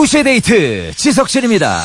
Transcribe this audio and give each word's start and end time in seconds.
2시의 0.00 0.24
데이트 0.24 0.92
지석진입니다. 0.96 1.82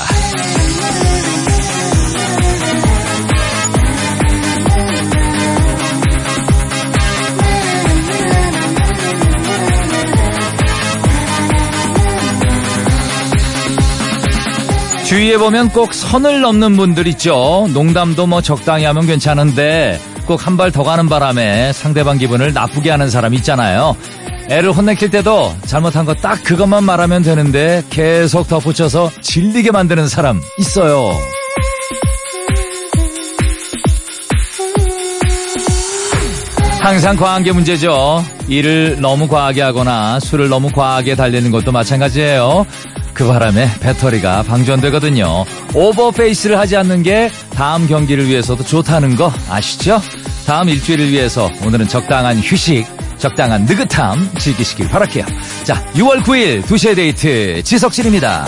주위에 15.07 15.38
보면 15.38 15.70
꼭 15.70 15.94
선을 15.94 16.41
넘는 16.41 16.77
분들 16.77 17.05
있죠. 17.08 17.67
농담도 17.73 18.25
뭐 18.25 18.41
적당히 18.41 18.86
하면 18.86 19.05
괜찮은데 19.05 20.00
꼭 20.25 20.41
한 20.47 20.58
발 20.58 20.72
더 20.72 20.81
가는 20.84 21.08
바람에 21.08 21.72
상대방 21.73 22.17
기분을 22.17 22.53
나쁘게 22.53 22.89
하는 22.89 23.09
사람 23.11 23.36
있잖아요. 23.36 23.95
애를 24.49 24.72
혼내킬 24.72 25.09
때도 25.09 25.54
잘못한 25.66 26.05
거 26.05 26.13
딱 26.16 26.41
그것만 26.44 26.84
말하면 26.84 27.22
되는데 27.23 27.84
계속 27.90 28.48
덧붙여서 28.48 29.12
질리게 29.22 29.72
만드는 29.72 30.08
사람 30.08 30.41
있어요. 30.59 31.12
항상 36.81 37.16
과한 37.16 37.44
게 37.44 37.52
문제죠. 37.52 38.23
일을 38.48 38.98
너무 39.02 39.27
과하게 39.27 39.62
하거나 39.62 40.20
술을 40.20 40.50
너무 40.50 40.70
과하게 40.70 41.16
달리는 41.16 41.50
것도 41.50 41.72
마찬가지예요. 41.72 42.66
그 43.14 43.25
바람에 43.27 43.67
배터리가 43.80 44.44
방전되거든요. 44.44 45.45
오버페이스를 45.73 46.59
하지 46.59 46.75
않는 46.77 47.02
게 47.02 47.31
다음 47.56 47.88
경기를 47.88 48.28
위해서도 48.28 48.64
좋다는 48.64 49.16
거 49.16 49.31
아시죠? 49.50 50.00
다음 50.45 50.69
일주일을 50.69 51.12
위해서 51.12 51.50
오늘은 51.66 51.88
적당한 51.88 52.38
휴식, 52.38 52.86
적당한 53.26 53.66
느긋함 53.66 54.30
즐기시길 54.38 54.88
바랄게요. 54.88 55.26
자, 55.64 55.84
6월 55.94 56.22
9일 56.22 56.62
2시의 56.62 56.95
데이트 56.95 57.64
지석진입니다. 57.64 58.45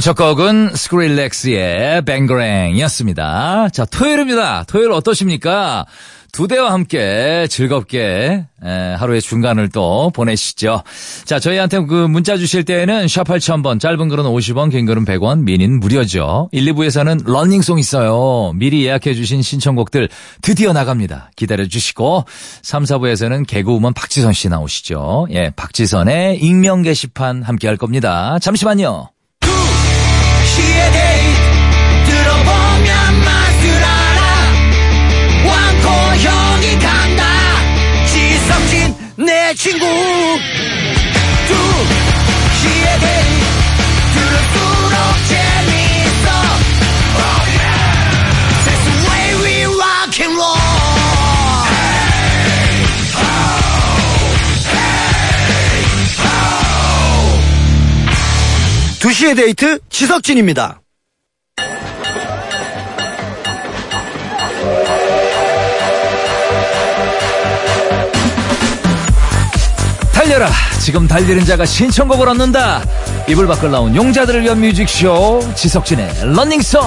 오늘 0.00 0.02
첫 0.02 0.16
곡은 0.16 0.76
Skrillex의 0.76 2.06
Bangarang이었습니다. 2.06 3.68
자, 3.68 3.84
토요일입니다. 3.84 4.64
토요일 4.66 4.92
어떠십니까? 4.92 5.84
두데와 6.32 6.72
함께 6.72 7.46
즐겁게 7.50 8.46
에, 8.64 8.94
하루의 8.94 9.20
중간을 9.20 9.68
또 9.68 10.10
보내시죠. 10.14 10.84
자, 11.26 11.38
저희한테 11.38 11.84
그 11.84 12.06
문자 12.06 12.38
주실 12.38 12.64
때에는 12.64 13.08
샵 13.08 13.24
8000번, 13.24 13.78
짧은 13.78 14.08
글은 14.08 14.24
50원, 14.24 14.70
긴 14.70 14.86
글은 14.86 15.04
100원, 15.04 15.42
미니는 15.42 15.78
무료죠. 15.80 16.48
1, 16.52 16.64
2부에서는 16.72 17.30
러닝송 17.30 17.78
있어요. 17.78 18.52
미리 18.54 18.86
예약해 18.86 19.12
주신 19.12 19.42
신청곡들 19.42 20.08
드디어 20.40 20.72
나갑니다. 20.72 21.30
기다려 21.36 21.66
주시고 21.66 22.24
3, 22.62 22.84
4부에서는 22.84 23.46
개그우먼 23.46 23.92
박지선 23.92 24.32
씨 24.32 24.48
나오시죠. 24.48 25.26
예, 25.32 25.50
박지선의 25.54 26.38
익명 26.38 26.80
게시판 26.80 27.42
함께 27.42 27.68
할 27.68 27.76
겁니다. 27.76 28.38
잠시만요. 28.38 29.10
내 39.16 39.54
친구 39.54 39.84
2시의 59.10 59.36
데이트 59.36 59.80
지석진입니다. 59.88 60.80
달려라. 70.12 70.48
지금 70.80 71.08
달리는 71.08 71.44
자가 71.44 71.66
신청곡을 71.66 72.28
얻는다. 72.28 72.84
이불 73.28 73.48
밖을 73.48 73.72
나온 73.72 73.96
용자들을 73.96 74.42
위한 74.42 74.60
뮤직쇼 74.60 75.54
지석진의 75.56 76.34
런닝송. 76.34 76.80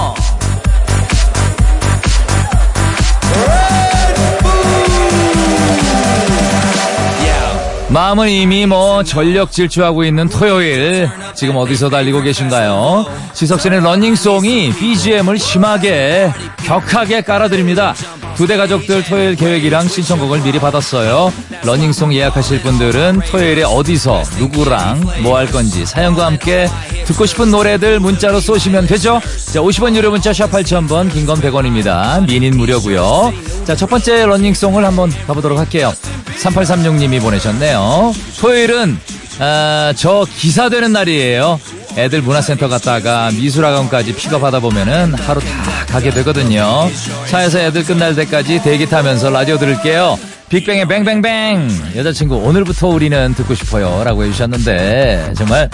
마음은 7.94 8.28
이미 8.28 8.66
뭐 8.66 9.04
전력 9.04 9.52
질주하고 9.52 10.04
있는 10.04 10.28
토요일 10.28 11.08
지금 11.36 11.58
어디서 11.58 11.92
달리고 11.92 12.24
계신가요? 12.24 13.06
지석진의 13.34 13.82
러닝송이 13.82 14.74
BGM을 14.74 15.38
심하게 15.38 16.34
격하게 16.66 17.22
깔아드립니다. 17.22 17.94
두데 18.36 18.58
가족들 18.58 19.04
토요일 19.04 19.36
계획이랑 19.36 19.88
신청곡을 19.88 20.42
미리 20.42 20.60
받았어요. 20.60 21.32
러닝송 21.64 22.14
예약하실 22.14 22.62
분들은 22.62 23.22
토요일에 23.30 23.64
어디서 23.64 24.24
누구랑 24.40 25.02
뭐 25.22 25.38
할 25.38 25.48
건지 25.52 25.86
사연과 25.86 26.26
함께 26.26 26.68
듣고 27.06 27.26
싶은 27.26 27.52
노래들 27.52 28.00
문자로 28.00 28.40
쏘시면 28.40 28.88
되죠. 28.88 29.22
자, 29.54 29.60
50원 29.62 29.96
유료 29.96 30.10
문자 30.12 30.34
샵 30.34 30.52
8000번 30.52 31.12
긴 31.14 31.26
건 31.26 31.40
100원입니다. 31.42 32.26
미니는 32.26 32.58
무료고요. 32.58 33.34
자, 33.66 33.76
첫 33.76 33.90
번째 33.90 34.26
러닝송을 34.26 34.84
한번 34.84 35.10
가보도록 35.28 35.58
할게요. 35.58 35.94
3836님이 36.42 37.22
보내셨네요. 37.22 38.14
토요일은 38.40 39.00
아, 39.40 39.94
저 39.96 40.26
기사 40.38 40.70
되는 40.70 40.92
날이에요. 40.92 41.60
애들 41.98 42.22
문화센터 42.22 42.68
갔다가 42.68 43.30
미술학원까지 43.32 44.16
픽업하다 44.16 44.60
보면은 44.60 45.14
하루 45.14 45.40
다 45.42 45.86
가게 45.88 46.10
되거든요. 46.10 46.90
차에서 47.30 47.60
애들 47.60 47.84
끝날 47.84 48.16
때까지 48.16 48.62
대기 48.64 48.88
타면서 48.90 49.30
라디오 49.30 49.58
들을게요. 49.58 50.18
빅뱅의 50.50 50.88
뱅뱅뱅 50.88 51.94
여자친구 51.96 52.36
오늘부터 52.36 52.88
우리는 52.88 53.34
듣고 53.34 53.56
싶어요 53.56 54.04
라고 54.04 54.24
해주셨는데 54.24 55.34
정말 55.36 55.68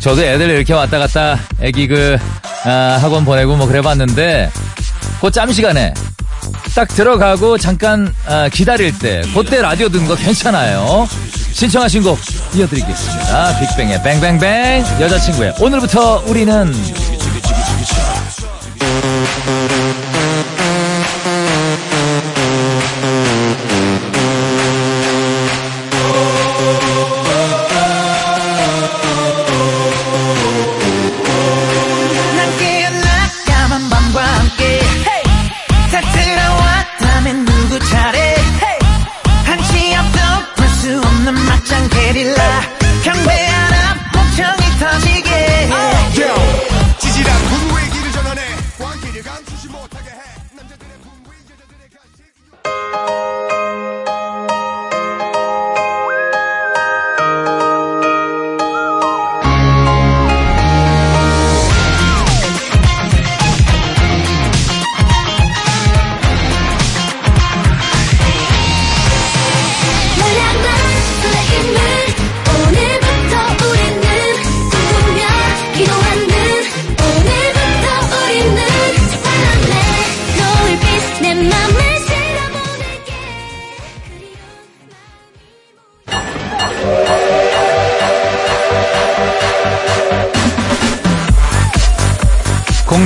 저도 0.00 0.22
애들 0.22 0.50
이렇게 0.50 0.74
왔다 0.74 0.98
갔다 0.98 1.38
애기 1.60 1.86
그 1.88 2.18
아, 2.64 2.98
학원 3.00 3.24
보내고 3.24 3.56
뭐 3.56 3.66
그래 3.66 3.80
봤는데 3.80 4.50
그 5.22 5.30
짬 5.30 5.50
시간에 5.52 5.94
딱 6.74 6.88
들어가고 6.88 7.56
잠깐 7.56 8.12
아, 8.26 8.48
기다릴 8.50 8.98
때 8.98 9.22
그때 9.34 9.62
라디오 9.62 9.88
듣는 9.88 10.06
거 10.06 10.14
괜찮아요. 10.16 11.08
신청하신 11.52 12.02
곡 12.02 12.18
이어드리겠습니다. 12.54 13.58
빅뱅의 13.60 14.02
뱅뱅뱅 14.02 14.84
여자친구의 15.00 15.54
오늘부터 15.60 16.22
우리는 16.26 16.72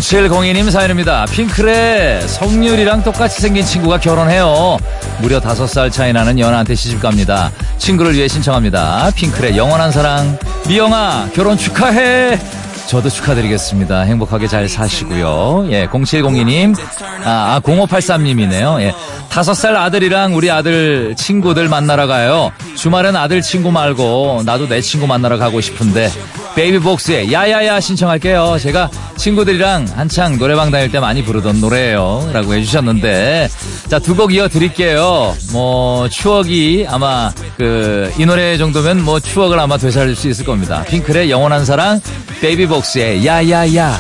0702님 0.05 0.71
사연입니다. 0.71 1.25
핑클의 1.25 2.29
성률이랑 2.29 3.03
똑같이 3.03 3.41
생긴 3.41 3.65
친구가 3.65 3.99
결혼해요. 4.01 4.77
무려 5.23 5.41
5살 5.41 5.91
차이 5.91 6.13
나는 6.13 6.39
연하한테 6.39 6.75
시집 6.75 7.01
갑니다. 7.01 7.51
친구를 7.79 8.15
위해 8.15 8.29
신청합니다. 8.29 9.11
핑클의 9.17 9.57
영원한 9.57 9.91
사랑. 9.91 10.39
미영아, 10.69 11.31
결혼 11.33 11.57
축하해! 11.57 12.39
저도 12.87 13.09
축하드리겠습니다. 13.09 14.01
행복하게 14.03 14.47
잘 14.47 14.69
사시고요. 14.69 15.69
예, 15.71 15.87
0702님, 15.87 16.79
아, 17.25 17.55
아 17.57 17.61
0583님이네요. 17.65 18.81
예, 18.83 18.93
5살 19.31 19.75
아들이랑 19.75 20.37
우리 20.37 20.51
아들 20.51 21.15
친구들 21.17 21.69
만나러 21.69 22.07
가요. 22.07 22.53
주말엔 22.77 23.17
아들 23.17 23.41
친구 23.41 23.73
말고 23.73 24.43
나도 24.45 24.69
내 24.69 24.83
친구 24.83 25.07
만나러 25.07 25.39
가고 25.39 25.63
싶은데 25.63 26.11
베이비복스의 26.55 27.33
야야야 27.33 27.81
신청할게요. 27.81 28.59
제가 28.61 28.89
친구들이랑 29.17 29.87
한창 29.95 30.39
노래방 30.39 30.71
다닐 30.71 30.91
때 30.91 31.01
많이 31.01 31.23
부르던 31.25 31.61
노래예요. 31.61 32.31
라고 32.33 32.55
해주셨는데 32.55 33.49
자, 33.89 33.99
두 33.99 34.15
곡 34.15 34.33
이어 34.33 34.49
드릴게요. 34.49 35.35
뭐 35.53 36.09
추억이 36.09 36.87
아마 36.89 37.31
그 37.57 38.13
이 38.19 38.27
노래 38.27 38.57
정도면 38.57 39.03
뭐 39.03 39.19
추억을 39.19 39.59
아마 39.59 39.77
되살릴 39.77 40.15
수 40.15 40.29
있을 40.29 40.45
겁니다. 40.45 40.85
핑클의 40.89 41.31
영원한 41.31 41.65
사랑, 41.65 42.01
베이비복스의 42.41 43.27
야야야. 43.27 43.99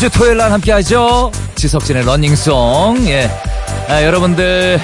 매주 0.00 0.10
토요일 0.10 0.36
날 0.36 0.52
함께 0.52 0.70
하죠. 0.70 1.32
지석진의 1.56 2.04
러닝송. 2.04 3.08
예. 3.08 3.28
아, 3.88 4.04
여러분들, 4.04 4.80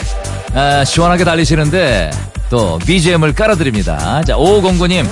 아, 0.55 0.85
시원하게 0.85 1.23
달리시는데, 1.23 2.11
또, 2.51 2.81
BGM을 2.85 3.33
깔아드립니다. 3.33 4.23
자, 4.25 4.35
5509님. 4.35 5.07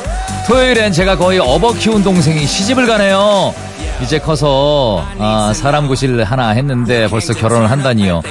토요일엔 0.48 0.90
제가 0.90 1.16
거의 1.16 1.38
어버 1.38 1.74
키운 1.74 2.02
동생이 2.02 2.44
시집을 2.44 2.88
가네요. 2.88 3.54
이제 4.02 4.18
커서, 4.18 5.06
아, 5.20 5.52
사람 5.54 5.86
구실 5.86 6.24
하나 6.24 6.48
했는데 6.48 7.06
벌써 7.06 7.32
결혼을 7.32 7.70
한다니요. 7.70 8.22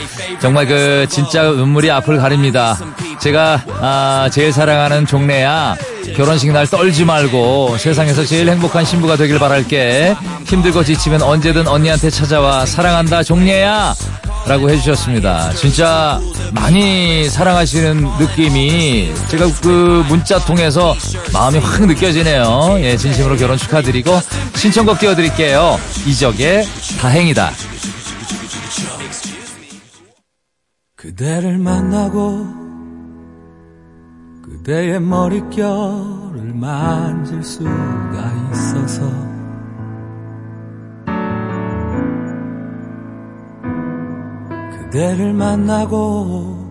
정말 0.42 0.68
그, 0.68 1.08
진짜 1.10 1.44
눈물이 1.44 1.90
앞을 1.90 2.18
가립니다. 2.18 2.78
제가, 3.22 3.64
아, 3.80 4.30
제일 4.30 4.52
사랑하는 4.52 5.06
종래야. 5.06 5.78
결혼식 6.16 6.52
날 6.52 6.68
떨지 6.68 7.06
말고 7.06 7.78
세상에서 7.78 8.26
제일 8.26 8.50
행복한 8.50 8.86
신부가 8.86 9.16
되길 9.16 9.40
바랄게. 9.40 10.16
힘들고 10.46 10.84
지치면 10.84 11.22
언제든 11.22 11.68
언니한테 11.68 12.10
찾아와 12.10 12.66
사랑한다 12.66 13.24
종례야 13.24 13.94
라고 14.46 14.70
해주셨습니다. 14.70 15.54
진짜 15.54 16.20
많이 16.54 17.30
사랑하시는 17.30 18.18
느낌이 18.20 19.14
제가 19.30 19.48
그 19.62 20.04
문자 20.08 20.40
통해서 20.40 20.96
마음이 21.32 21.60
확 21.60 21.86
느껴지네요. 21.86 22.78
예, 22.80 22.98
진심으로 22.98 23.38
결혼 23.38 23.58
축하드리고 23.58 24.20
신청곡 24.56 25.00
띄워드릴게요. 25.00 25.80
이적의 26.08 26.68
다행이다. 27.00 27.52
그대를 30.96 31.58
만나고 31.58 32.71
그대의 34.64 35.02
머릿결을 35.02 36.54
만질 36.54 37.44
수가 37.44 37.72
있어서 38.52 39.02
그대를 44.70 45.34
만나고 45.34 46.62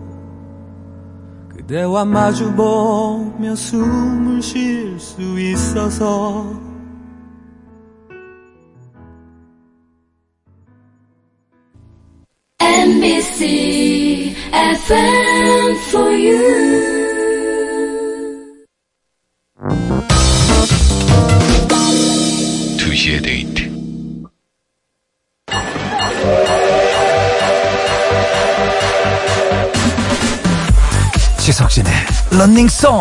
그대와 1.49 2.05
마주보며 2.05 3.55
숨을 3.55 4.41
쉴 4.41 4.97
수 4.97 5.21
있어서 5.37 6.45
MBC 12.61 14.33
FM 14.53 15.75
for 15.89 16.09
you. 16.09 16.80
런닝송 32.31 32.99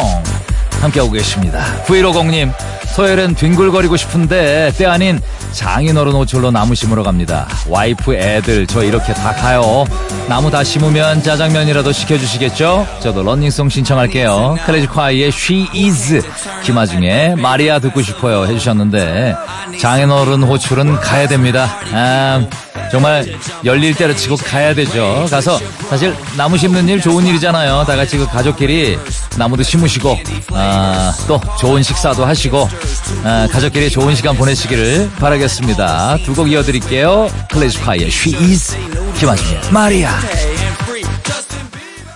함께하고 0.80 1.12
계십니다. 1.12 1.64
9150님 1.87 2.52
토요일엔 3.00 3.34
뒹굴거리고 3.34 3.96
싶은데 3.96 4.72
때 4.76 4.84
아닌 4.84 5.20
장인어른 5.52 6.12
호출로 6.12 6.50
나무 6.50 6.75
심으러 6.75 7.02
갑니다. 7.02 7.46
와이프 7.68 8.14
애들 8.14 8.66
저 8.66 8.82
이렇게 8.82 9.14
다 9.14 9.32
가요. 9.32 9.87
나무 10.28 10.50
다 10.50 10.62
심으면 10.62 11.22
짜장면이라도 11.22 11.92
시켜주시겠죠? 11.92 12.87
저도 13.00 13.22
런닝송 13.22 13.70
신청할게요. 13.70 14.58
클래식콰이의 14.66 15.28
She 15.28 15.68
Is 15.75 16.22
김아중의 16.64 17.37
마리아 17.37 17.78
듣고 17.78 18.02
싶어요 18.02 18.44
해주셨는데 18.46 19.34
장인어른 19.80 20.42
호출은 20.42 20.96
가야 20.96 21.26
됩니다. 21.26 21.68
아, 21.92 22.44
정말 22.90 23.25
열릴 23.64 23.94
때를 23.94 24.16
치고 24.16 24.37
가야 24.37 24.75
되죠. 24.75 25.26
가서 25.30 25.59
사실 25.88 26.14
나무 26.37 26.59
심는 26.59 26.88
일 26.88 27.00
좋은 27.00 27.25
일이잖아요. 27.26 27.85
다 27.87 27.94
같이 27.97 28.16
그 28.18 28.26
가족끼리 28.26 28.99
나무도 29.38 29.62
심으시고 29.62 30.18
아, 30.52 31.14
또 31.28 31.40
좋은 31.59 31.82
식사도 31.82 32.25
하시고 32.25 32.68
아, 33.25 33.47
가족끼리 33.50 33.90
좋은 33.90 34.14
시간 34.14 34.37
보내시기를 34.37 35.11
바라겠습니다. 35.20 36.18
두 36.25 36.35
곡 36.35 36.50
이어드릴게요. 36.50 37.28
클래식화의 37.52 38.02
She 38.06 38.35
Is 38.37 38.76
김아중의 39.18 39.61
마리아 39.70 40.11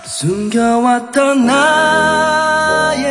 숨겨왔던 0.05 1.45
나의 1.45 3.03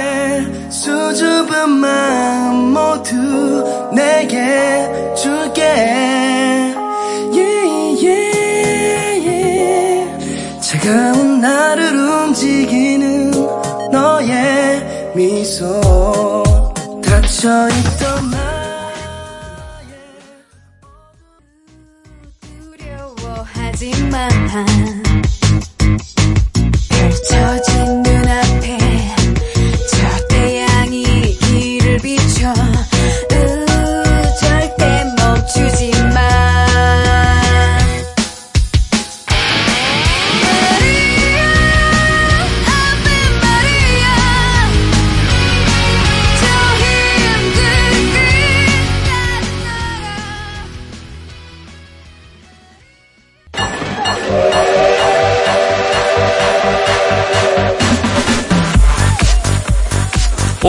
수줍은 0.70 1.70
마음 1.70 2.72
모두 2.72 3.90
내게 3.94 4.88
줄게 5.16 5.62
차가운 10.84 11.40
나를 11.40 11.96
움직이는 11.96 13.30
너의 13.90 15.12
미소. 15.14 15.80
닫혀있던 17.02 18.34
두려워하지만 22.42 24.28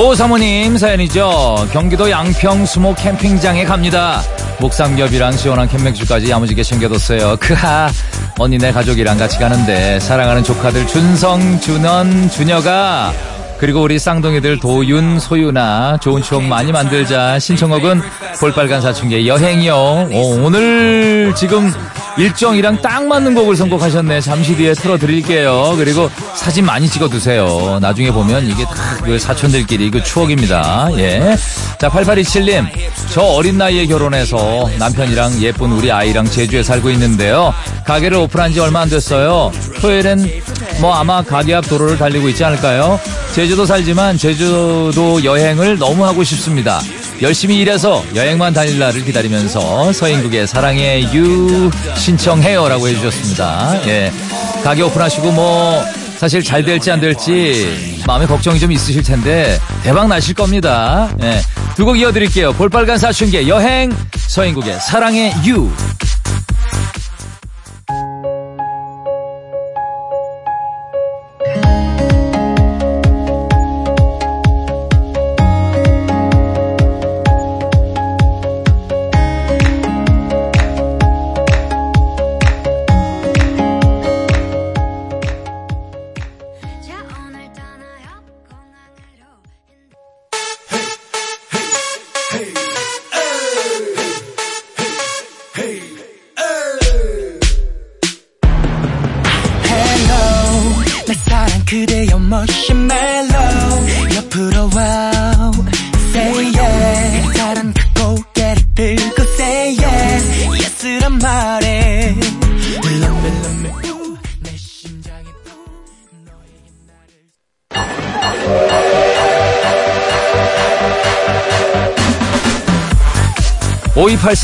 오사모님 0.06 0.78
사연이죠. 0.78 1.68
경기도 1.72 2.12
양평 2.12 2.66
수목 2.66 2.96
캠핑장에 2.96 3.66
갑니다. 3.66 4.22
목삼겹이랑 4.60 5.34
시원한 5.34 5.68
캔맥주까지 5.68 6.30
야무지게 6.30 6.62
챙겨뒀어요. 6.62 7.38
크하. 7.40 7.90
언니네 8.38 8.72
가족이랑 8.72 9.18
같이 9.18 9.40
가는데 9.40 10.00
사랑하는 10.00 10.44
조카들 10.44 10.86
준성, 10.88 11.60
준원, 11.60 12.30
준여가 12.30 13.14
그리고 13.58 13.82
우리 13.82 13.98
쌍둥이들 13.98 14.60
도윤, 14.60 15.20
소윤아 15.20 15.98
좋은 16.02 16.22
추억 16.22 16.44
많이 16.44 16.72
만들자. 16.72 17.40
신청곡은 17.40 18.02
볼빨간 18.40 18.82
사춘기의 18.82 19.28
여행이요. 19.28 19.76
오, 20.12 20.44
오늘 20.44 21.34
지금 21.36 21.72
일정이랑 22.18 22.82
딱 22.82 23.06
맞는 23.06 23.34
곡을 23.34 23.56
선곡하셨네. 23.56 24.22
잠시 24.22 24.56
뒤에 24.56 24.74
틀어드릴게요. 24.74 25.76
그리고 25.78 26.10
사진 26.36 26.66
많이 26.66 26.88
찍어두세요. 26.88 27.80
나중에 27.82 28.12
보면 28.12 28.46
이게 28.48 28.64
다그 28.66 29.20
사촌들끼리 29.20 29.92
그 29.92 30.04
추억입니다. 30.04 30.90
예. 30.98 31.36
자, 31.78 31.90
8827님. 31.90 32.68
저 33.12 33.22
어린 33.22 33.58
나이에 33.58 33.86
결혼해서 33.86 34.70
남편이랑 34.80 35.42
예쁜 35.42 35.72
우리 35.72 35.92
아이랑 35.92 36.26
제주에 36.26 36.64
살고 36.64 36.90
있는데요. 36.92 37.54
가게를 37.86 38.18
오픈한 38.18 38.54
지 38.54 38.60
얼마 38.60 38.82
안 38.82 38.90
됐어요. 38.90 39.52
토요일엔 39.82 40.42
뭐 40.80 40.94
아마 40.94 41.22
가게 41.22 41.54
앞 41.54 41.68
도로를 41.68 41.98
달리고 41.98 42.30
있지 42.30 42.44
않을까요? 42.44 43.00
제주도 43.34 43.66
살지만 43.66 44.18
제주도 44.18 45.24
여행을 45.24 45.78
너무 45.78 46.06
하고 46.06 46.24
싶습니다. 46.24 46.80
열심히 47.22 47.60
일해서 47.60 48.04
여행만 48.14 48.54
다닐 48.54 48.78
날을 48.78 49.06
기다리면서 49.06 49.94
서인국의 49.94 50.48
사랑의 50.48 51.14
유 51.14 51.72
신청해요라고 51.96 52.88
해주셨습니다. 52.90 53.88
예. 53.88 54.12
가게 54.64 54.82
오픈하시고 54.82 55.32
뭐 55.32 55.82
사실 56.18 56.44
잘 56.44 56.64
될지 56.64 56.92
안 56.92 57.00
될지 57.00 58.02
마음에 58.06 58.26
걱정이 58.26 58.60
좀 58.60 58.72
있으실 58.72 59.04
텐데 59.04 59.60
대박 59.84 60.08
나실 60.08 60.34
겁니다. 60.34 61.10
예. 61.24 61.42
두곡 61.76 62.00
이어드릴게요. 62.00 62.54
볼빨간 62.54 62.98
사춘기의 62.98 63.48
여행 63.48 63.92
서인국의 64.28 64.80
사랑의 64.80 65.34
유 65.46 65.70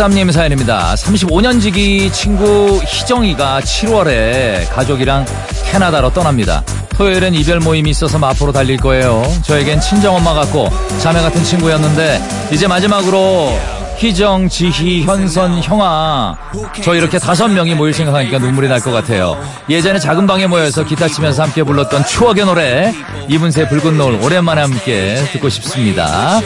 5283님 0.02 0.32
사연입니다. 0.32 0.96
35년 0.96 1.62
지기 1.62 2.12
친구 2.12 2.80
희정이가 2.84 3.62
7월에 3.62 4.68
가족이랑 4.70 5.26
캐나다로 5.66 6.12
떠납니다. 6.12 6.64
토요일엔 6.96 7.36
이별 7.36 7.60
모임이 7.60 7.92
있어서 7.92 8.18
마포로 8.18 8.52
달릴 8.52 8.78
거예요. 8.78 9.24
저에겐 9.44 9.80
친정엄마 9.80 10.34
같고 10.34 10.70
자매 11.00 11.22
같은 11.22 11.44
친구였는데 11.44 12.20
이제 12.52 12.68
마지막으로 12.68 13.54
희정, 14.06 14.50
지희, 14.50 15.04
현선, 15.04 15.62
형아 15.62 16.36
저 16.84 16.96
이렇게 16.96 17.20
다섯 17.20 17.48
명이 17.50 17.76
모일 17.76 17.94
생각하니까 17.94 18.40
눈물이 18.40 18.68
날 18.68 18.82
것 18.82 18.90
같아요. 18.92 19.38
예전에 19.70 20.00
작은 20.00 20.26
방에 20.26 20.48
모여서 20.48 20.84
기타 20.84 21.08
치면서 21.08 21.44
함께 21.44 21.62
불렀던 21.62 22.06
추억의 22.08 22.46
노래 22.46 22.92
이문세 23.28 23.68
붉은 23.70 23.96
노을 24.00 24.20
오랜만에 24.24 24.62
함께 24.62 25.24
듣고 25.34 25.50
싶습니다. 25.50 26.42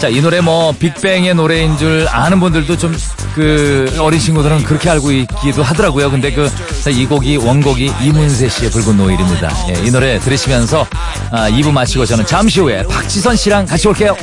자, 0.00 0.08
이 0.08 0.20
노래 0.20 0.42
뭐 0.42 0.72
빅뱅의 0.78 1.34
노래인 1.34 1.78
줄 1.78 2.06
아는 2.10 2.40
분들도 2.40 2.76
좀 2.76 2.94
그 3.34 3.94
어린 4.00 4.18
친구들은 4.18 4.64
그렇게 4.64 4.90
알고 4.90 5.12
있기도 5.12 5.62
하더라고요. 5.62 6.10
근데 6.10 6.32
그 6.32 6.50
이 6.90 7.06
곡이 7.06 7.36
원곡이 7.36 7.92
이문세 8.02 8.48
씨의 8.48 8.70
붉은 8.72 8.96
노을입니다. 8.96 9.50
예, 9.68 9.86
이 9.86 9.90
노래 9.92 10.18
들으시면서 10.18 10.86
아, 11.30 11.48
2부 11.50 11.70
마치고 11.70 12.04
저는 12.06 12.26
잠시 12.26 12.60
후에 12.60 12.82
박지선 12.84 13.36
씨랑 13.36 13.66
같이 13.66 13.86
올게요. 13.86 14.16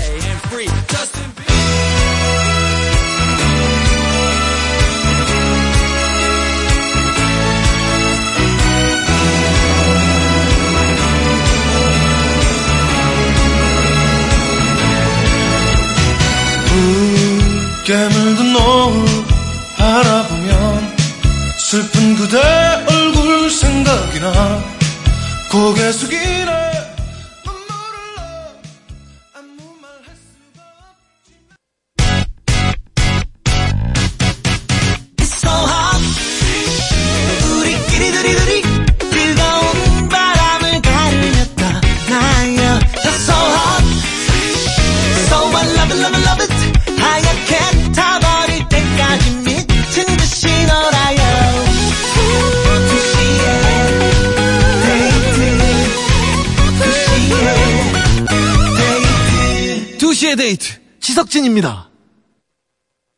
데이트 60.46 60.46
2시의 60.46 60.75
데이트 60.75 61.00
지석진입니다. 61.00 61.90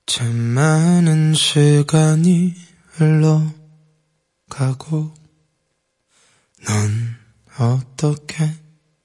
참 0.06 0.34
많은 0.34 1.34
시간이 1.34 2.56
흘러가고 2.94 3.54
넌 6.66 7.18
어떻게 7.60 8.50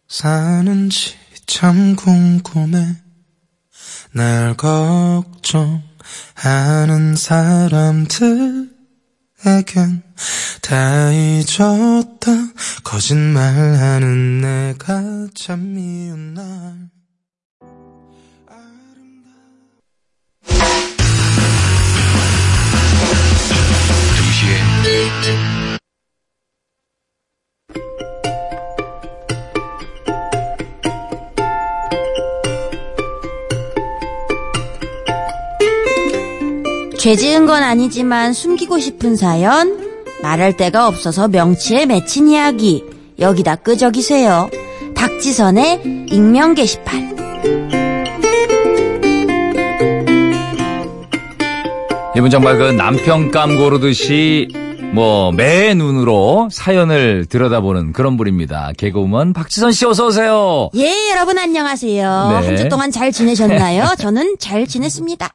사는지 0.07 1.17
참 1.47 1.97
궁금해. 1.97 2.97
날 4.13 4.57
걱정하는 4.57 5.97
사람들에겐 7.17 8.71
다 10.63 11.13
잊었다. 11.13 12.31
거짓말하는 12.85 14.41
내가 14.41 15.27
참 15.35 15.75
미운 15.75 16.35
날 16.35 16.92
죄 37.03 37.17
지은 37.17 37.47
건 37.47 37.65
아니지만 37.65 38.33
숨기고 38.33 38.79
싶은 38.79 39.17
사연, 39.17 39.77
말할 40.23 40.57
데가 40.57 40.87
없어서 40.87 41.27
명치에 41.27 41.85
맺힌 41.85 42.29
이야기, 42.29 42.85
여기다 43.19 43.57
끄적이세요. 43.57 44.49
박지선의 44.95 46.07
익명 46.11 46.55
게시판. 46.55 47.17
이분 52.15 52.31
정말 52.31 52.57
그 52.57 52.71
남편감 52.71 53.57
고르듯이 53.57 54.47
뭐, 54.93 55.33
매 55.33 55.73
눈으로 55.73 56.51
사연을 56.53 57.25
들여다보는 57.25 57.95
그런 57.95 58.19
분입니다. 58.19 58.73
개그우먼 58.77 59.33
박지선 59.33 59.73
씨 59.73 59.87
어서오세요. 59.87 60.69
예, 60.75 61.11
여러분 61.11 61.39
안녕하세요. 61.39 62.29
네. 62.41 62.47
한 62.47 62.57
주 62.59 62.69
동안 62.69 62.91
잘 62.91 63.11
지내셨나요? 63.11 63.95
저는 63.99 64.37
잘 64.39 64.67
지냈습니다. 64.67 65.31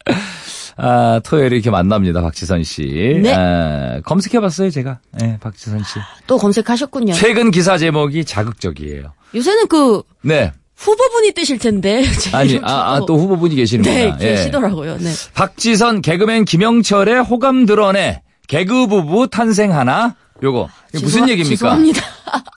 아, 0.77 1.19
토요일에 1.23 1.55
이렇게 1.55 1.71
만납니다. 1.71 2.21
박지선 2.21 2.63
씨. 2.63 3.19
네. 3.23 3.33
아, 3.33 3.99
검색해봤어요, 4.05 4.69
제가. 4.69 4.99
네, 5.19 5.37
박지선 5.41 5.79
씨. 5.79 5.99
또 6.27 6.37
검색하셨군요. 6.37 7.13
최근 7.13 7.49
기사 7.49 7.79
제목이 7.79 8.25
자극적이에요. 8.25 9.11
요새는 9.33 9.67
그 9.69 10.03
네. 10.21 10.51
후보분이 10.75 11.31
뜨실 11.31 11.57
텐데. 11.57 12.03
제 12.21 12.37
아니, 12.37 12.59
아, 12.61 12.93
아. 12.97 13.01
또 13.07 13.17
후보분이 13.17 13.55
계시는구나. 13.55 13.95
네, 13.95 14.15
예. 14.21 14.35
계시더라고요. 14.35 14.97
네. 14.99 15.11
박지선 15.33 16.03
개그맨 16.03 16.45
김영철의 16.45 17.23
호감 17.23 17.65
드러내 17.65 18.21
개그 18.48 18.88
부부 18.88 19.27
탄생 19.30 19.74
하나? 19.75 20.16
요거 20.44 20.70
이게 20.94 21.04
무슨 21.04 21.22
죄송- 21.22 21.30
얘기입니까? 21.30 21.56
죄송합니다. 21.56 22.01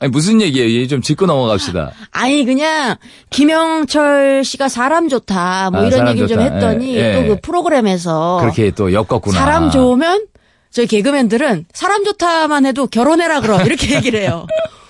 아니, 0.00 0.10
무슨 0.10 0.40
얘기예요? 0.42 0.68
이게 0.68 0.86
좀 0.86 1.00
짚고 1.00 1.24
넘어갑시다. 1.26 1.92
아니 2.12 2.44
그냥 2.44 2.96
김영철 3.30 4.44
씨가 4.44 4.68
사람 4.68 5.08
좋다 5.08 5.70
뭐 5.70 5.80
아, 5.80 5.84
이런 5.86 5.98
사람 5.98 6.08
얘기를 6.10 6.28
좀 6.28 6.38
좋다. 6.38 6.54
했더니 6.54 6.94
예, 6.96 7.00
예. 7.00 7.12
또 7.14 7.28
그 7.34 7.40
프로그램에서 7.40 8.38
그렇게 8.40 8.70
또 8.70 8.92
엮었구나. 8.92 9.38
사람 9.38 9.70
좋으면 9.70 10.26
저희 10.70 10.86
개그맨들은 10.86 11.66
사람 11.72 12.04
좋다만 12.04 12.66
해도 12.66 12.86
결혼해라 12.86 13.40
그럼 13.40 13.64
이렇게 13.66 13.94
얘기를 13.96 14.20
해요. 14.20 14.46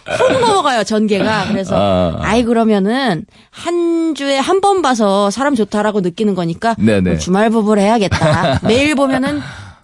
훅 0.07 0.33
넘어가요 0.41 0.83
전개가 0.83 1.47
그래서 1.49 1.77
아. 1.79 2.17
아이 2.21 2.43
그러면은 2.43 3.25
한 3.51 4.15
주에 4.17 4.37
한 4.39 4.61
번 4.61 4.83
봐서 4.83 5.31
사람 5.31 5.55
좋다라고 5.55 6.01
느끼는 6.01 6.35
거니까 6.35 6.75
네네. 6.79 7.11
뭐 7.11 7.19
주말 7.19 7.49
부부를 7.51 7.83
해야겠다 7.83 8.61
매일 8.67 8.95
보면은 8.97 9.41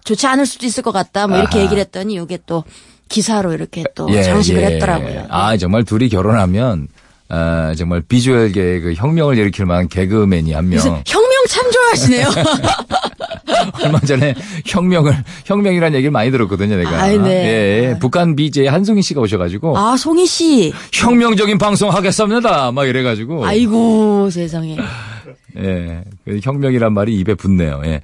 좋지 0.07 0.25
않을 0.25 0.45
수도 0.45 0.65
있을 0.65 0.83
것 0.83 0.91
같다 0.91 1.27
뭐 1.27 1.37
이렇게 1.37 1.57
아하. 1.57 1.65
얘기를 1.65 1.81
했더니 1.81 2.15
이게 2.15 2.39
또 2.45 2.63
기사로 3.09 3.53
이렇게 3.53 3.83
또 3.93 4.07
예, 4.11 4.23
장식을 4.23 4.61
예. 4.61 4.65
했더라고요. 4.67 5.25
아, 5.29 5.57
정말 5.57 5.83
둘이 5.83 6.07
결혼하면 6.09 6.87
아, 7.29 7.73
정말 7.77 8.01
비주얼계의 8.01 8.81
그 8.81 8.93
혁명을 8.93 9.37
일으킬 9.37 9.65
만한 9.65 9.89
개그맨이 9.89 10.53
한 10.53 10.69
명. 10.69 10.79
혁명 11.05 11.45
참 11.49 11.69
좋아하시네요. 11.71 12.27
얼마 13.83 13.99
전에 13.99 14.33
혁명을 14.65 15.13
혁명이라는 15.45 15.95
얘기를 15.97 16.11
많이 16.11 16.31
들었거든요, 16.31 16.77
내가. 16.77 17.01
아이, 17.01 17.17
네. 17.17 17.29
예, 17.93 17.99
북한 17.99 18.35
BJ 18.35 18.67
한송희 18.67 19.01
씨가 19.01 19.19
오셔가지고 19.21 19.77
아 19.77 19.97
송희 19.97 20.25
씨, 20.25 20.73
혁명적인 20.93 21.57
방송 21.57 21.89
하겠습니다, 21.93 22.71
막 22.71 22.85
이래가지고. 22.87 23.45
아이고 23.45 24.29
세상에. 24.29 24.77
예, 25.57 26.03
그 26.23 26.39
혁명이란 26.41 26.93
말이 26.93 27.17
입에 27.19 27.35
붙네요. 27.35 27.81
예. 27.85 28.01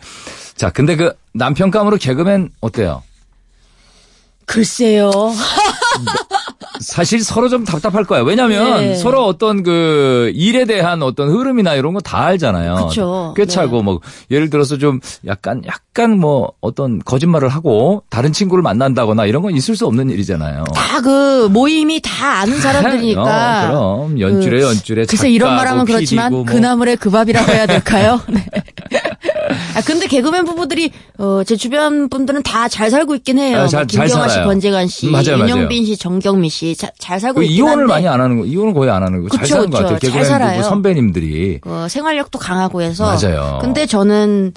자, 0.63 0.69
근데 0.69 0.95
그 0.95 1.11
남편감으로 1.33 1.97
개그맨 1.97 2.51
어때요? 2.61 3.03
글쎄요. 4.45 5.11
사실 6.79 7.21
서로 7.23 7.49
좀 7.49 7.63
답답할 7.65 8.03
거예요. 8.05 8.23
왜냐면 8.25 8.79
네. 8.79 8.95
서로 8.95 9.25
어떤 9.25 9.63
그 9.63 10.31
일에 10.35 10.63
대한 10.65 11.01
어떤 11.03 11.29
흐름이나 11.29 11.75
이런 11.75 11.93
거 11.93 11.99
다 11.99 12.25
알잖아요. 12.25 12.75
그쵸. 12.87 13.33
꿰차고 13.37 13.83
뭐 13.83 13.99
예를 14.31 14.49
들어서 14.49 14.77
좀 14.77 14.99
약간 15.25 15.61
약간 15.65 16.17
뭐 16.19 16.51
어떤 16.61 16.99
거짓말을 16.99 17.49
하고 17.49 18.03
다른 18.09 18.31
친구를 18.33 18.61
만난다거나 18.61 19.25
이런 19.25 19.41
건 19.43 19.55
있을 19.55 19.75
수 19.75 19.85
없는 19.85 20.09
일이잖아요. 20.11 20.63
다 20.73 21.01
그 21.01 21.47
모임이 21.51 22.01
다 22.01 22.39
아는 22.39 22.59
사람들이니까. 22.61 23.69
어, 23.73 24.07
그럼 24.07 24.19
연줄에 24.21 24.59
그, 24.59 24.61
연줄에 24.65 25.05
글쎄 25.05 25.29
이런 25.29 25.55
말하면 25.55 25.85
그렇지만 25.85 26.31
뭐. 26.31 26.45
그 26.45 26.55
나물의 26.55 26.95
그 26.97 27.09
밥이라고 27.09 27.51
해야 27.51 27.65
될까요? 27.65 28.21
네. 28.29 28.45
아 29.75 29.81
근데 29.81 30.07
개그맨 30.07 30.45
부부들이 30.45 30.91
어, 31.17 31.43
제 31.45 31.55
주변 31.55 32.09
분들은 32.09 32.43
다 32.43 32.67
잘 32.67 32.89
살고 32.91 33.15
있긴 33.15 33.39
해요. 33.39 33.59
아, 33.61 33.67
잘- 33.67 33.81
뭐잘 33.81 34.05
김경아 34.07 34.27
씨, 34.27 34.33
살아요. 34.33 34.47
권재관 34.47 34.87
씨, 34.87 35.07
맞아요, 35.09 35.37
맞아요. 35.37 35.49
윤영빈 35.55 35.85
씨, 35.85 35.97
정경미 35.97 36.49
씨잘 36.49 37.19
살고 37.19 37.39
그 37.39 37.43
있긴 37.43 37.57
이혼을 37.57 37.73
한데 37.79 37.93
많이 37.93 38.07
안 38.07 38.21
하는 38.21 38.39
거, 38.39 38.45
이혼은 38.45 38.73
거의 38.73 38.89
안 38.91 39.03
하는 39.03 39.21
거. 39.23 39.29
잘 39.29 39.41
그쵸, 39.41 39.55
사는 39.55 39.69
것 39.69 39.77
같아요. 39.79 39.95
그쵸. 39.95 40.07
잘 40.07 40.11
개그맨 40.11 40.25
살아요. 40.29 40.57
부부 40.57 40.69
선배님들이. 40.69 41.59
어, 41.65 41.87
생활력도 41.89 42.39
강하고 42.39 42.81
해서. 42.81 43.05
맞아요. 43.05 43.59
근데 43.61 43.85
저는 43.85 44.53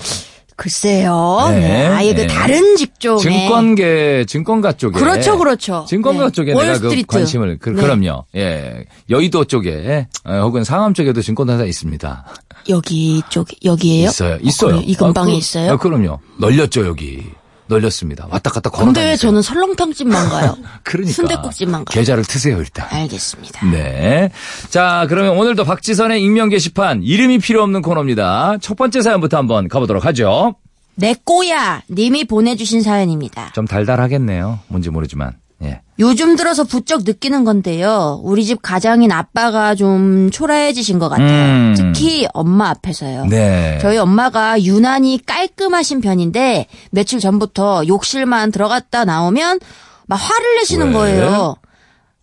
글쎄요. 0.57 1.49
네, 1.51 1.61
네, 1.61 1.87
아예 1.89 2.15
그 2.15 2.21
네. 2.23 2.27
다른 2.29 2.77
직종에 2.77 3.21
증권계, 3.21 4.25
증권가 4.27 4.73
쪽에. 4.73 4.99
그렇죠, 4.99 5.37
그렇죠. 5.37 5.85
증권가 5.87 6.27
네. 6.27 6.31
쪽에 6.33 6.53
내가 6.55 6.63
그 6.63 6.69
월스트리트. 6.69 7.07
관심을, 7.07 7.59
그, 7.61 7.71
네. 7.71 7.87
럼요 7.87 8.25
예. 8.37 8.85
여의도 9.11 9.45
쪽에, 9.45 10.07
어, 10.25 10.33
혹은 10.45 10.65
상암 10.65 10.95
쪽에도 10.95 11.21
증권회사 11.21 11.65
있습니다. 11.65 12.25
여기 12.69 13.23
쪽 13.29 13.49
여기에요? 13.65 14.09
있어요. 14.09 14.39
있어요. 14.43 14.71
그래요? 14.73 14.83
이 14.87 14.95
근방에 14.95 15.31
아, 15.31 15.35
그- 15.35 15.39
있어요? 15.39 15.73
아, 15.73 15.77
그럼요. 15.77 16.19
널렸죠, 16.39 16.87
여기. 16.87 17.25
널렸습니다. 17.69 18.29
왔다 18.31 18.49
갔다 18.51 18.71
걸어 18.71 18.85
근데 18.85 19.05
왜 19.05 19.17
저는 19.17 19.43
설렁탕집만 19.43 20.29
가요? 20.29 20.57
그러니까. 20.85 21.13
순대국집만 21.15 21.85
가요. 21.85 21.95
계좌를 22.01 22.25
트세요, 22.25 22.59
일단. 22.59 22.87
알겠습니다. 22.91 23.67
네. 23.71 24.31
자, 24.71 25.07
그러면 25.09 25.37
오늘도 25.37 25.65
박지선의 25.65 26.23
익명 26.23 26.49
게시판 26.49 27.03
이름이 27.03 27.39
필요 27.39 27.63
없는 27.65 27.83
코너입니다. 27.83 28.59
첫 28.61 28.77
번째 28.77 29.03
사연부터 29.03 29.37
한번 29.37 29.67
가보도록 29.67 30.05
하죠. 30.07 30.55
내 30.95 31.15
꼬야 31.25 31.83
님이 31.91 32.25
보내주신 32.25 32.83
사연입니다. 32.83 33.51
좀 33.53 33.67
달달하겠네요. 33.67 34.61
뭔지 34.69 34.91
모르지만. 34.91 35.33
예. 35.63 35.81
요즘 35.99 36.37
들어서 36.37 36.65
부쩍 36.65 37.05
느끼는 37.05 37.45
건데요. 37.45 38.21
우리 38.23 38.45
집 38.45 38.61
가장인 38.61 39.11
아빠가 39.13 39.75
좀 39.75 40.31
초라해지신 40.31 40.99
것 40.99 41.09
같아요. 41.09 41.27
음. 41.29 41.75
특히 41.77 42.27
엄마 42.35 42.69
앞에서요. 42.71 43.27
네. 43.27 43.79
저희 43.81 43.97
엄마가 43.97 44.63
유난히 44.63 45.19
깔끔하신 45.25 46.03
편인데 46.03 46.67
며칠 46.91 47.21
전부터 47.21 47.87
욕실만 47.87 48.53
들어갔다 48.53 49.05
나오면 49.07 49.61
막 50.07 50.17
화를 50.17 50.57
내시는 50.57 50.89
왜? 50.89 50.93
거예요. 50.93 51.57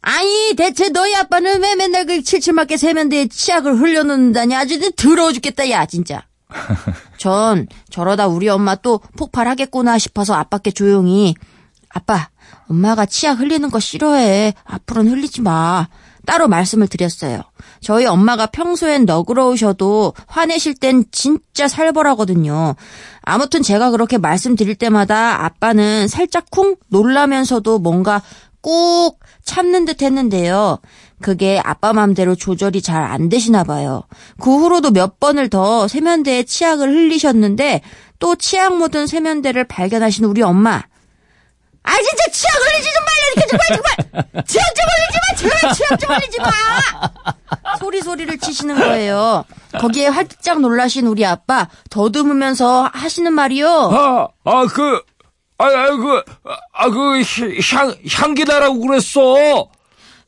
아니 0.01 0.53
대체 0.55 0.89
너희 0.89 1.15
아빠는 1.15 1.61
왜 1.61 1.75
맨날 1.75 2.05
그 2.05 2.21
칠칠맞게 2.21 2.77
세면대에 2.77 3.27
치약을 3.27 3.79
흘려놓는다냐 3.79 4.59
아주 4.59 4.91
더러워 4.91 5.31
죽겠다 5.31 5.69
야 5.69 5.85
진짜. 5.85 6.23
전 7.17 7.67
저러다 7.89 8.27
우리 8.27 8.49
엄마 8.49 8.75
또 8.75 8.99
폭발하겠구나 9.17 9.97
싶어서 9.97 10.35
아빠께 10.35 10.71
조용히 10.71 11.33
아빠 11.89 12.29
엄마가 12.69 13.05
치약 13.05 13.39
흘리는 13.39 13.69
거 13.69 13.79
싫어해 13.79 14.53
앞으로는 14.63 15.11
흘리지 15.11 15.41
마 15.41 15.87
따로 16.25 16.47
말씀을 16.47 16.87
드렸어요 16.87 17.41
저희 17.81 18.05
엄마가 18.05 18.45
평소엔 18.47 19.05
너그러우셔도 19.05 20.13
화내실 20.27 20.75
땐 20.75 21.03
진짜 21.11 21.67
살벌하거든요 21.67 22.75
아무튼 23.21 23.61
제가 23.61 23.91
그렇게 23.91 24.17
말씀드릴 24.17 24.75
때마다 24.75 25.45
아빠는 25.45 26.07
살짝 26.07 26.49
쿵 26.49 26.75
놀라면서도 26.89 27.79
뭔가 27.79 28.21
꾹 28.61 29.19
참는 29.43 29.83
듯 29.85 30.01
했는데요. 30.01 30.79
그게 31.21 31.61
아빠 31.63 31.93
맘대로 31.93 32.33
조절이 32.33 32.81
잘 32.81 33.03
안 33.03 33.29
되시나 33.29 33.63
봐요. 33.63 34.03
그 34.39 34.49
후로도 34.49 34.91
몇 34.91 35.19
번을 35.19 35.49
더 35.49 35.87
세면대에 35.87 36.43
치약을 36.43 36.89
흘리셨는데 36.89 37.81
또 38.19 38.35
치약 38.35 38.77
묻은 38.77 39.05
세면대를 39.05 39.65
발견하신 39.65 40.25
우리 40.25 40.41
엄마. 40.41 40.81
아 41.83 41.91
진짜 41.97 42.23
치약 42.31 42.53
흘리지 42.55 42.89
좀 42.93 43.03
말라니까 43.05 43.67
정말 43.67 44.23
정말 44.33 44.45
치약 44.45 44.65
좀 44.75 44.85
흘리지 44.89 45.19
마 45.19 45.35
제발 45.35 45.73
치약 45.73 45.99
좀 45.99 46.09
흘리지 46.15 46.39
마 46.39 47.77
소리 47.77 48.01
소리를 48.01 48.37
치시는 48.37 48.79
거예요. 48.79 49.43
거기에 49.79 50.07
활짝 50.07 50.61
놀라신 50.61 51.07
우리 51.07 51.25
아빠 51.25 51.67
더듬으면서 51.89 52.89
하시는 52.93 53.31
말이요. 53.33 53.67
아, 53.67 54.27
아, 54.43 54.65
그, 54.67 55.01
아, 55.57 55.65
아, 55.65 55.89
그, 55.95 56.23
아, 56.73 56.89
그, 56.89 57.21
향, 57.71 57.95
향기 58.11 58.45
나라고 58.45 58.79
그랬어. 58.79 59.67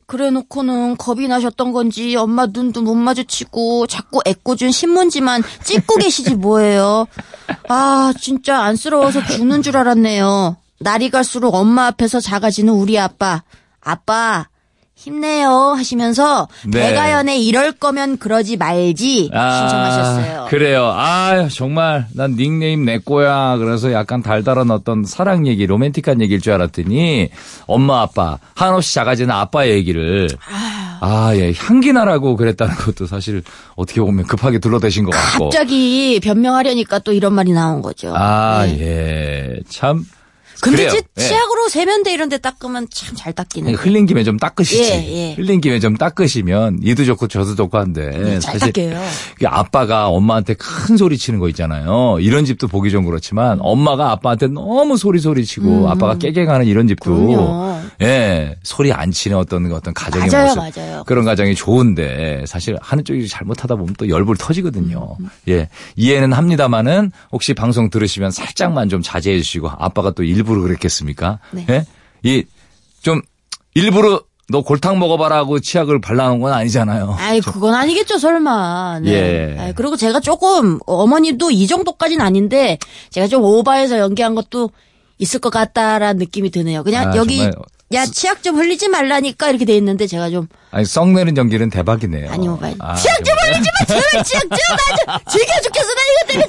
그래 0.06 0.30
놓고는 0.30 0.96
겁이 0.98 1.26
나셨던 1.26 1.72
건지 1.72 2.14
엄마 2.16 2.46
눈도 2.46 2.82
못 2.82 2.94
마주치고 2.94 3.88
자꾸 3.88 4.20
애꿎은 4.24 4.70
신문지만 4.70 5.42
찍고 5.64 5.96
계시지 5.96 6.36
뭐예요. 6.36 7.06
아 7.68 8.12
진짜 8.20 8.60
안쓰러워서 8.62 9.24
죽는 9.26 9.62
줄 9.62 9.76
알았네요. 9.76 10.56
날이 10.78 11.10
갈수록 11.10 11.54
엄마 11.54 11.86
앞에서 11.86 12.20
작아지는 12.20 12.72
우리 12.72 12.98
아빠. 12.98 13.42
아빠 13.80 14.46
힘내요 14.96 15.74
하시면서 15.76 16.48
네. 16.66 16.80
배가연에 16.80 17.38
이럴 17.38 17.70
거면 17.72 18.16
그러지 18.16 18.56
말지 18.56 19.24
신청하셨어요. 19.24 20.40
아, 20.40 20.44
그래요. 20.46 20.86
아, 20.86 21.48
정말 21.52 22.06
난 22.14 22.34
닉네임 22.34 22.86
내 22.86 22.98
거야. 22.98 23.56
그래서 23.58 23.92
약간 23.92 24.22
달달한 24.22 24.70
어떤 24.70 25.04
사랑 25.04 25.46
얘기, 25.46 25.66
로맨틱한 25.66 26.22
얘기일 26.22 26.40
줄 26.40 26.54
알았더니 26.54 27.28
엄마 27.66 28.00
아빠 28.00 28.38
한없이 28.54 28.94
작아지는 28.94 29.32
아빠의 29.34 29.72
얘기를 29.72 30.28
아, 31.00 31.32
예, 31.34 31.52
향기나라고 31.54 32.34
그랬다는 32.36 32.74
것도 32.74 33.06
사실 33.06 33.42
어떻게 33.76 34.00
보면 34.00 34.26
급하게 34.26 34.58
둘러대신 34.58 35.04
것 35.04 35.10
같고. 35.10 35.44
갑자기 35.44 36.18
변명하려니까 36.20 37.00
또 37.00 37.12
이런 37.12 37.34
말이 37.34 37.52
나온 37.52 37.82
거죠. 37.82 38.14
아, 38.16 38.64
네. 38.66 38.80
예. 38.80 39.60
참 39.68 40.06
근데 40.60 40.76
그래요. 40.86 40.90
치- 40.90 41.02
예. 41.18 41.22
치약으로 41.22 41.68
세면대 41.68 42.12
이런 42.12 42.28
데 42.28 42.38
닦으면 42.38 42.86
참 42.90 43.16
잘 43.16 43.32
닦이는. 43.32 43.74
흘린 43.74 44.06
김에 44.06 44.24
좀 44.24 44.36
닦으시지. 44.38 44.82
예, 44.82 45.30
예. 45.30 45.34
흘린 45.34 45.60
김에 45.60 45.78
좀 45.80 45.96
닦으시면 45.96 46.80
이도 46.82 47.04
좋고 47.04 47.28
저도 47.28 47.54
좋고 47.54 47.78
한데 47.78 48.10
네, 48.10 48.38
잘 48.40 48.58
사실 48.58 48.72
닦여요. 48.72 49.00
이게 49.36 49.46
아빠가 49.46 50.08
엄마한테 50.08 50.54
큰 50.54 50.96
소리 50.96 51.16
치는 51.18 51.38
거 51.40 51.48
있잖아요. 51.48 52.18
이런 52.20 52.44
집도 52.44 52.68
보기 52.68 52.90
좀 52.90 53.04
그렇지만 53.04 53.58
엄마가 53.60 54.10
아빠한테 54.12 54.48
너무 54.48 54.96
소리 54.96 55.18
소리 55.18 55.44
치고 55.44 55.88
아빠가 55.88 56.16
깨갱하는 56.18 56.66
이런 56.66 56.86
집도 56.88 57.12
음. 57.14 57.26
그럼요. 57.26 57.76
예 58.02 58.56
소리 58.62 58.92
안 58.92 59.10
치는 59.10 59.36
어떤 59.38 59.72
어떤 59.72 59.94
가정의 59.94 60.28
맞아요, 60.30 60.54
모습 60.54 60.58
맞아요. 60.78 61.04
그런 61.06 61.24
가정이 61.24 61.54
좋은데 61.54 62.44
사실 62.46 62.76
하는 62.80 63.04
쪽이 63.04 63.26
잘못하다 63.28 63.76
보면 63.76 63.94
또 63.98 64.08
열불 64.08 64.36
터지거든요. 64.36 65.16
음, 65.20 65.28
예 65.48 65.68
이해는 65.96 66.32
합니다만은 66.32 67.10
혹시 67.32 67.54
방송 67.54 67.88
들으시면 67.90 68.30
살짝만 68.30 68.88
좀 68.88 69.00
자제해 69.02 69.38
주시고 69.38 69.68
아빠가 69.70 70.10
또 70.10 70.22
일부 70.22 70.45
러 70.54 70.62
그랬겠습니까? 70.62 71.38
네. 71.50 71.66
예? 71.68 71.84
이좀 72.22 73.22
일부러 73.74 74.22
너 74.48 74.62
골탕 74.62 74.98
먹어봐라고 74.98 75.58
치약을 75.58 76.00
발라놓은 76.00 76.40
건 76.40 76.52
아니잖아요. 76.52 77.16
아이, 77.18 77.40
그건 77.40 77.74
아니겠죠, 77.74 78.18
설마. 78.18 79.00
네. 79.00 79.10
예. 79.10 79.56
아이, 79.58 79.72
그리고 79.74 79.96
제가 79.96 80.20
조금, 80.20 80.78
어머니도 80.86 81.50
이 81.50 81.66
정도까지는 81.66 82.24
아닌데, 82.24 82.78
제가 83.10 83.26
좀 83.26 83.42
오버해서 83.42 83.98
연기한 83.98 84.36
것도 84.36 84.70
있을 85.18 85.40
것 85.40 85.50
같다라는 85.50 86.18
느낌이 86.18 86.50
드네요. 86.50 86.84
그냥 86.84 87.12
아, 87.12 87.16
여기, 87.16 87.38
정말 87.38 87.54
야, 87.94 88.06
치약 88.06 88.42
좀 88.42 88.56
흘리지 88.56 88.88
말라니까 88.88 89.48
이렇게 89.48 89.64
돼 89.64 89.76
있는데, 89.76 90.06
제가 90.06 90.30
좀, 90.30 90.46
아니 90.70 90.84
썩내는 90.84 91.36
연기는 91.36 91.68
대박이네요. 91.68 92.30
아니, 92.30 92.46
뭐, 92.46 92.58
아, 92.78 92.94
치약 92.94 93.24
좀 93.24 93.34
흘리지 93.36 93.68
마! 93.80 93.86
제발 93.86 94.24
치약 94.24 94.42
좀! 94.42 94.50
나 94.50 95.18
좀, 95.18 95.24
즐겨 95.32 95.60
죽겠어! 95.60 95.88
나 95.88 96.00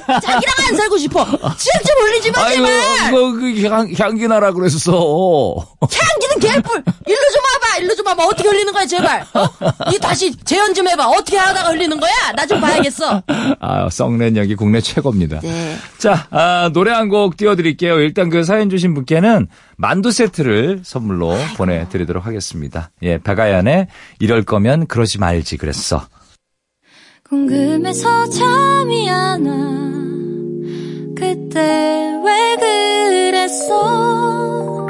자기랑 0.06 0.54
안 0.68 0.76
살고 0.76 0.98
싶어! 0.98 1.24
치약 1.56 1.84
좀 1.84 2.06
흘리지 2.06 2.30
마, 2.30 2.42
아이고, 2.44 2.66
제발! 2.66 3.08
이거 3.08 3.32
그 3.32 3.62
향, 3.68 3.92
향기 3.98 4.28
나라 4.28 4.52
그랬어. 4.52 5.66
향기는 5.80 6.38
개뿔! 6.40 6.82
일로 7.06 7.18
좀 7.32 7.42
와봐! 7.54 7.78
일로 7.80 7.94
좀 7.94 8.06
와봐! 8.06 8.24
어떻게 8.26 8.48
흘리는 8.48 8.72
거야, 8.72 8.86
제발! 8.86 9.26
어? 9.34 9.48
이 9.92 9.98
다시 9.98 10.34
재현 10.44 10.74
좀 10.74 10.88
해봐! 10.88 11.06
어떻게 11.08 11.36
하다가 11.36 11.70
흘리는 11.70 11.98
거야? 12.00 12.12
나 12.36 12.46
좀 12.46 12.60
봐야겠어! 12.60 13.22
아, 13.60 13.88
썩낸 13.90 14.36
연기 14.36 14.54
국내 14.54 14.80
최고입니다. 14.80 15.40
네. 15.40 15.76
자, 15.98 16.26
아, 16.30 16.70
노래 16.72 16.92
한 16.92 17.08
곡 17.08 17.36
띄워드릴게요. 17.38 18.00
일단 18.00 18.28
그 18.28 18.44
사연 18.44 18.68
주신 18.68 18.92
분께는 18.94 19.48
만두 19.78 20.10
세트를 20.10 20.80
선물로 20.84 21.36
보내드리도록 21.56 22.26
하겠습니다. 22.26 22.90
예, 23.02 23.16
백아연의 23.18 23.86
이럴 24.18 24.42
거면 24.42 24.86
그러지 24.88 25.18
말지 25.18 25.56
그랬어. 25.56 26.06
궁금해서 27.28 28.30
잠이 28.30 29.10
안 29.10 29.44
와. 29.44 29.54
그때 31.14 32.18
왜 32.24 32.56
그랬어? 32.56 34.86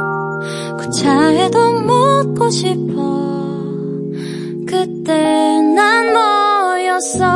구차해도 0.79 1.81
묻고 1.83 2.49
싶어. 2.51 2.93
그때 4.69 5.61
난 5.75 6.13
뭐였어? 6.13 7.27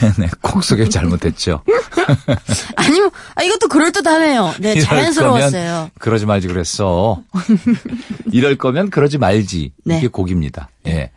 네네, 0.00 0.28
곡 0.42 0.62
소개 0.62 0.86
잘못했죠. 0.86 1.62
아니, 2.76 3.00
뭐, 3.00 3.10
아, 3.34 3.42
이것도 3.42 3.68
그럴듯하네요. 3.68 4.54
네, 4.60 4.72
이럴 4.72 4.84
자연스러웠어요. 4.84 5.72
거면 5.72 5.90
그러지 5.98 6.26
말지 6.26 6.48
그랬어. 6.48 7.22
이럴 8.32 8.56
거면 8.56 8.90
그러지 8.90 9.18
말지. 9.18 9.72
네. 9.84 9.98
이게 9.98 10.08
곡입니다. 10.08 10.68
예. 10.86 11.10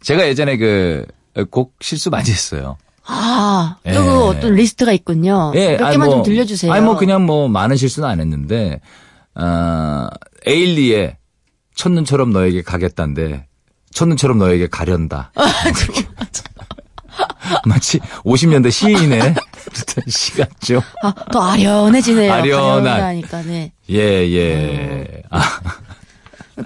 제가 0.00 0.26
예전에 0.28 0.56
그 0.56 1.06
곡 1.50 1.74
실수 1.80 2.10
많이 2.10 2.30
했어요. 2.30 2.76
아, 3.06 3.76
또 3.84 3.90
예. 3.90 3.94
그 3.94 4.24
어떤 4.24 4.54
리스트가 4.54 4.92
있군요. 4.92 5.52
몇 5.54 5.82
아니, 5.82 5.92
개만 5.92 6.08
뭐, 6.08 6.10
좀 6.10 6.22
들려주세요. 6.24 6.72
아니 6.72 6.84
뭐 6.84 6.96
그냥 6.96 7.24
뭐 7.24 7.48
많은 7.48 7.76
실수는 7.76 8.08
안 8.08 8.20
했는데 8.20 8.80
아 9.34 10.10
에일리의 10.46 11.16
첫눈처럼 11.74 12.32
너에게 12.32 12.62
가겠다인데 12.62 13.46
첫눈처럼 13.92 14.38
너에게 14.38 14.66
가련다. 14.66 15.32
마치 17.66 17.98
50년대 18.24 18.70
시인의 18.70 19.20
듯한 19.72 20.04
시 20.08 20.32
같죠. 20.36 20.82
아, 21.02 21.12
더 21.32 21.40
아련해지네요. 21.42 22.32
아련한. 22.32 22.86
아련하니까, 22.86 23.42
네. 23.42 23.72
예, 23.90 23.96
예. 23.98 25.22
아, 25.30 25.40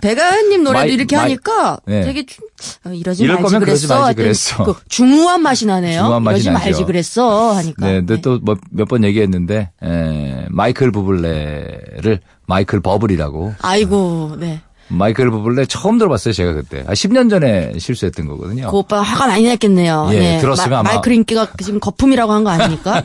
백아연님 0.01 0.65
노래도 0.65 0.85
마이- 0.87 0.93
이렇게 0.95 1.17
마이- 1.17 1.23
하니까 1.23 1.79
네. 1.87 2.03
되게 2.03 2.25
좀, 2.25 2.47
어, 2.87 2.95
이러지 2.95 3.25
이럴 3.25 3.37
말지 3.37 3.45
거면 3.45 3.61
그랬어. 3.61 3.87
그러지 3.89 4.03
말지 4.03 4.17
그랬어. 4.17 4.65
그 4.65 4.75
중후한 4.89 5.43
맛이 5.43 5.67
나네요. 5.67 6.01
중후한 6.01 6.23
맛이 6.23 6.35
이러지 6.37 6.51
나죠. 6.51 6.65
말지 6.65 6.85
그랬어. 6.85 7.53
하니까. 7.57 7.87
네, 7.87 7.93
근데 7.97 8.21
또 8.23 8.38
뭐 8.38 8.59
몇 8.59 8.84
번 8.84 9.05
얘기했는데 9.05 9.71
에, 9.83 10.47
마이클 10.49 10.91
부블레를 10.93 12.21
마이클 12.47 12.81
버블이라고. 12.81 13.55
아이고, 13.61 14.37
네. 14.39 14.63
마이클 14.93 15.31
부블레 15.31 15.67
처음 15.67 15.99
들어봤어요, 15.99 16.33
제가 16.35 16.53
그때. 16.53 16.85
아, 16.87 16.93
10년 16.93 17.31
전에 17.31 17.73
실수했던 17.79 18.27
거거든요. 18.27 18.71
그 18.71 18.77
오빠 18.77 19.01
화가 19.01 19.27
많이 19.27 19.45
났겠네요. 19.49 20.09
예, 20.13 20.19
네. 20.19 20.39
들었으면 20.41 20.79
아마- 20.81 20.91
마이클 20.93 21.13
인기가 21.13 21.49
지금 21.63 21.81
거품이라고 21.81 22.33
한 22.33 22.45
거 22.45 22.51
아닙니까? 22.51 23.03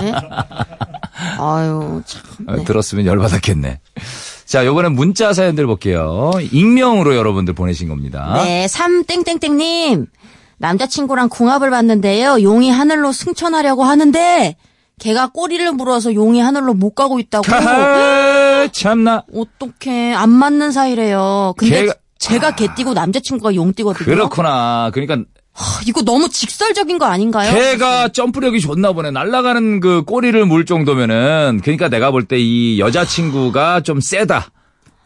네. 0.00 0.12
아유, 1.38 2.02
참. 2.06 2.22
어, 2.48 2.56
네. 2.56 2.64
들었으면 2.64 3.06
열받았겠네. 3.06 3.80
자, 4.44 4.64
요번엔 4.64 4.92
문자 4.94 5.32
사연들 5.32 5.66
볼게요. 5.66 6.32
익명으로 6.52 7.16
여러분들 7.16 7.54
보내신 7.54 7.88
겁니다. 7.88 8.42
네, 8.44 8.68
삼땡땡땡님. 8.68 10.06
남자친구랑 10.58 11.28
궁합을 11.28 11.70
봤는데요. 11.70 12.42
용이 12.42 12.70
하늘로 12.70 13.12
승천하려고 13.12 13.84
하는데, 13.84 14.56
걔가 14.98 15.26
꼬리를 15.28 15.70
물어서 15.72 16.14
용이 16.14 16.40
하늘로 16.40 16.72
못 16.72 16.94
가고 16.94 17.18
있다고. 17.18 17.44
하하, 18.66 18.72
참나. 18.72 19.24
어떡해. 19.34 20.12
안 20.14 20.30
맞는 20.30 20.72
사이래요. 20.72 21.54
근데 21.56 21.86
걔가- 21.86 21.96
제가 22.18 22.54
개 22.56 22.68
띠고 22.74 22.94
남자친구가 22.94 23.54
용 23.54 23.72
띠거든요. 23.72 24.04
그렇구나. 24.04 24.90
그러니까 24.92 25.16
하, 25.52 25.80
이거 25.86 26.02
너무 26.02 26.28
직설적인 26.28 26.98
거 26.98 27.06
아닌가요? 27.06 27.52
걔가 27.54 28.08
점프력이 28.08 28.60
좋나 28.60 28.92
보네. 28.92 29.10
날아가는 29.10 29.80
그 29.80 30.02
꼬리를 30.04 30.44
물 30.46 30.66
정도면은 30.66 31.60
그러니까 31.62 31.88
내가 31.88 32.10
볼 32.10 32.26
때 32.26 32.38
이 32.38 32.78
여자친구가 32.78 33.80
좀 33.82 34.00
세다. 34.00 34.48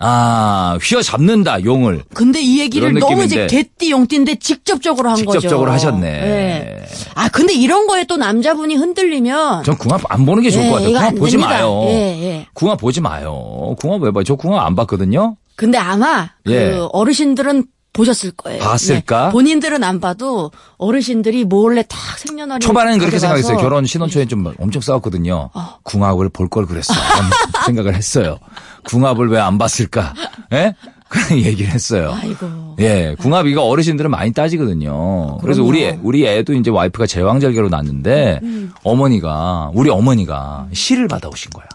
아, 0.03 0.79
휘어잡는다, 0.83 1.63
용을. 1.65 2.03
근데 2.15 2.41
이 2.41 2.59
얘기를 2.59 2.93
너무 2.95 3.25
이제. 3.25 3.47
개띠 3.47 3.91
용띠인데 3.91 4.37
직접적으로 4.37 5.11
한 5.11 5.17
거죠. 5.25 5.41
직접적으로 5.41 5.71
하셨네. 5.73 6.01
네. 6.01 6.87
아 7.15 7.29
근데 7.29 7.53
이런 7.53 7.87
거에 7.87 8.05
또 8.05 8.17
남자분이 8.17 8.77
흔들리면 8.77 9.63
전 9.65 9.77
궁합 9.77 10.01
안 10.09 10.25
보는 10.25 10.43
게 10.43 10.51
좋을 10.51 10.65
예, 10.65 10.69
것 10.69 10.75
같아요. 10.77 10.89
궁합 10.89 11.05
안 11.05 11.15
보지 11.17 11.31
됩니다. 11.33 11.51
마요. 11.51 11.85
예, 11.89 11.93
예. 11.93 12.47
궁합 12.55 12.79
보지 12.81 13.01
마요. 13.03 13.75
궁합 13.79 14.01
왜 14.03 14.11
봐요? 14.11 14.25
저 14.25 14.35
궁합 14.37 14.65
안 14.67 14.75
봤거든요. 14.75 15.37
근데 15.57 15.77
아마 15.77 16.31
예. 16.49 16.71
그 16.71 16.87
어르신들은 16.93 17.65
보셨을 17.93 18.31
거예요. 18.33 18.63
봤을까? 18.63 19.27
네. 19.27 19.33
본인들은 19.33 19.83
안 19.83 20.01
봐도 20.01 20.51
어르신들이 20.79 21.45
몰래 21.45 21.83
탁 21.83 21.99
생년월일 22.19 22.61
초반에는 22.61 22.99
그렇게 22.99 23.19
생각했어요. 23.19 23.57
결혼 23.59 23.85
신혼초에 23.85 24.27
좀 24.27 24.53
엄청 24.59 24.81
싸웠거든요. 24.81 25.51
어. 25.53 25.79
궁합을 25.83 26.29
볼 26.31 26.49
걸 26.49 26.67
그랬어. 26.67 26.93
생각을 27.67 27.95
했어요. 27.95 28.39
궁합을 28.85 29.29
왜 29.29 29.39
안 29.41 29.59
봤을까? 29.59 30.15
예? 30.53 30.75
그런 31.11 31.39
얘기를 31.41 31.73
했어요. 31.73 32.17
아이고. 32.23 32.77
예, 32.79 33.17
궁합 33.19 33.47
이거 33.49 33.63
어르신들은 33.65 34.13
많이 34.13 34.33
따지거든요. 34.33 35.39
그래서 35.39 35.65
우리 35.65 35.83
애- 35.85 35.99
우리 36.03 36.25
애도 36.25 36.53
이제 36.55 36.71
와이프가 36.71 37.07
제왕절개로 37.09 37.69
낳았는데 37.69 38.39
음. 38.45 38.73
어머니가 38.85 39.73
우리 39.75 39.91
어머니가 39.91 40.69
시를 40.73 41.09
받아오신 41.09 41.51
거야. 41.51 41.67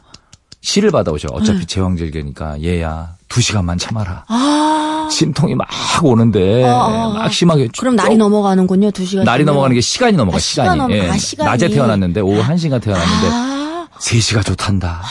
시를 0.62 0.89
받아오셔. 0.91 1.28
어차피 1.34 1.60
네. 1.60 1.65
제왕절개니까 1.65 2.63
얘야 2.63 3.15
두 3.28 3.42
시간만 3.42 3.78
참아라. 3.78 4.26
아. 4.28 5.08
심통이 5.12 5.56
막 5.56 5.68
오는데 6.04 6.64
아, 6.66 6.70
아. 6.70 7.10
막 7.14 7.34
심하게 7.34 7.68
그럼 7.78 7.96
날이 7.96 8.12
쭉 8.16 8.18
넘어가는군요. 8.20 8.92
두 8.92 9.06
시간. 9.06 9.26
날이 9.26 9.44
넘어가는 9.44 9.74
게 9.74 9.82
시간이 9.82 10.16
넘어가 10.18 10.38
아, 10.38 10.40
시간이. 10.40 10.66
시간 10.70 10.78
넘어- 10.78 10.94
예. 10.96 11.10
아, 11.10 11.18
시간이. 11.18 11.50
낮에 11.50 11.70
태어났는데 11.70 12.22
오후 12.22 12.42
1시가 12.42 12.82
태어났는데 12.82 13.28
아. 13.32 13.88
3시가 14.00 14.46
좋단다. 14.46 15.02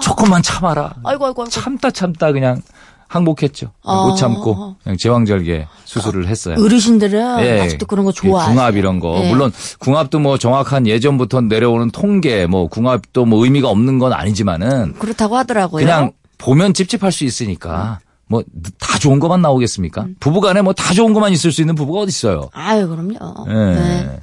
조금만 0.00 0.42
참아라. 0.42 0.94
아이고 1.04 1.26
아이고 1.26 1.42
아이고. 1.42 1.48
참다 1.50 1.90
참다 1.90 2.32
그냥 2.32 2.60
항복했죠. 3.08 3.70
아. 3.84 4.06
못 4.06 4.16
참고 4.16 4.76
그냥 4.82 4.96
제왕절개 4.96 5.66
수술을 5.84 6.26
했어요. 6.28 6.56
어르신들은 6.58 7.40
예. 7.44 7.60
아직도 7.60 7.86
그런 7.86 8.04
거그 8.06 8.16
좋아하세요. 8.16 8.54
궁합 8.54 8.76
이런 8.76 8.98
거. 8.98 9.20
예. 9.22 9.30
물론 9.30 9.52
궁합도 9.78 10.18
뭐 10.18 10.38
정확한 10.38 10.86
예전부터 10.86 11.42
내려오는 11.42 11.90
통계 11.90 12.46
뭐 12.46 12.66
궁합도 12.68 13.24
뭐 13.26 13.44
의미가 13.44 13.68
없는 13.68 13.98
건 13.98 14.12
아니지만은 14.12 14.94
그렇다고 14.98 15.36
하더라고요. 15.36 15.84
그냥 15.84 16.12
보면 16.38 16.74
찝찝할 16.74 17.12
수 17.12 17.24
있으니까 17.24 18.00
뭐 18.26 18.42
다 18.80 18.98
좋은 18.98 19.18
것만 19.20 19.42
나오겠습니까? 19.42 20.02
음. 20.02 20.16
부부간에 20.20 20.62
뭐 20.62 20.72
다 20.72 20.94
좋은 20.94 21.12
것만 21.12 21.32
있을 21.32 21.52
수 21.52 21.60
있는 21.60 21.74
부부가 21.74 22.00
어디 22.00 22.08
있어요? 22.10 22.48
아유 22.52 22.88
그럼요. 22.88 23.46
예. 23.48 23.52
네. 23.52 24.20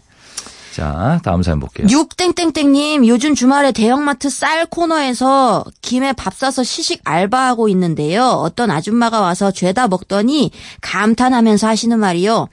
자, 0.73 1.19
다음 1.23 1.43
사연 1.43 1.59
볼게요. 1.59 1.85
육땡땡땡님 1.89 3.05
요즘 3.05 3.35
주말에 3.35 3.73
대형마트 3.73 4.29
쌀 4.29 4.65
코너에서 4.65 5.65
김에 5.81 6.13
밥 6.13 6.33
싸서 6.33 6.63
시식 6.63 7.01
알바하고 7.03 7.67
있는데요. 7.69 8.23
어떤 8.25 8.71
아줌마가 8.71 9.19
와서 9.19 9.51
죄다 9.51 9.89
먹더니 9.89 10.51
감탄하면서 10.79 11.67
하시는 11.67 11.99
말이요. 11.99 12.47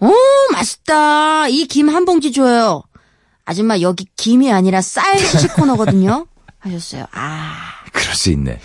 오 0.00 0.12
맛있다. 0.52 1.48
이 1.48 1.66
김 1.66 1.88
한 1.90 2.04
봉지 2.06 2.32
줘요. 2.32 2.82
아줌마 3.44 3.80
여기 3.80 4.06
김이 4.16 4.50
아니라 4.50 4.80
쌀 4.80 5.18
시식 5.18 5.54
코너거든요. 5.54 6.26
하셨어요. 6.58 7.04
아, 7.12 7.54
그럴 7.96 8.14
수 8.14 8.30
있네. 8.30 8.58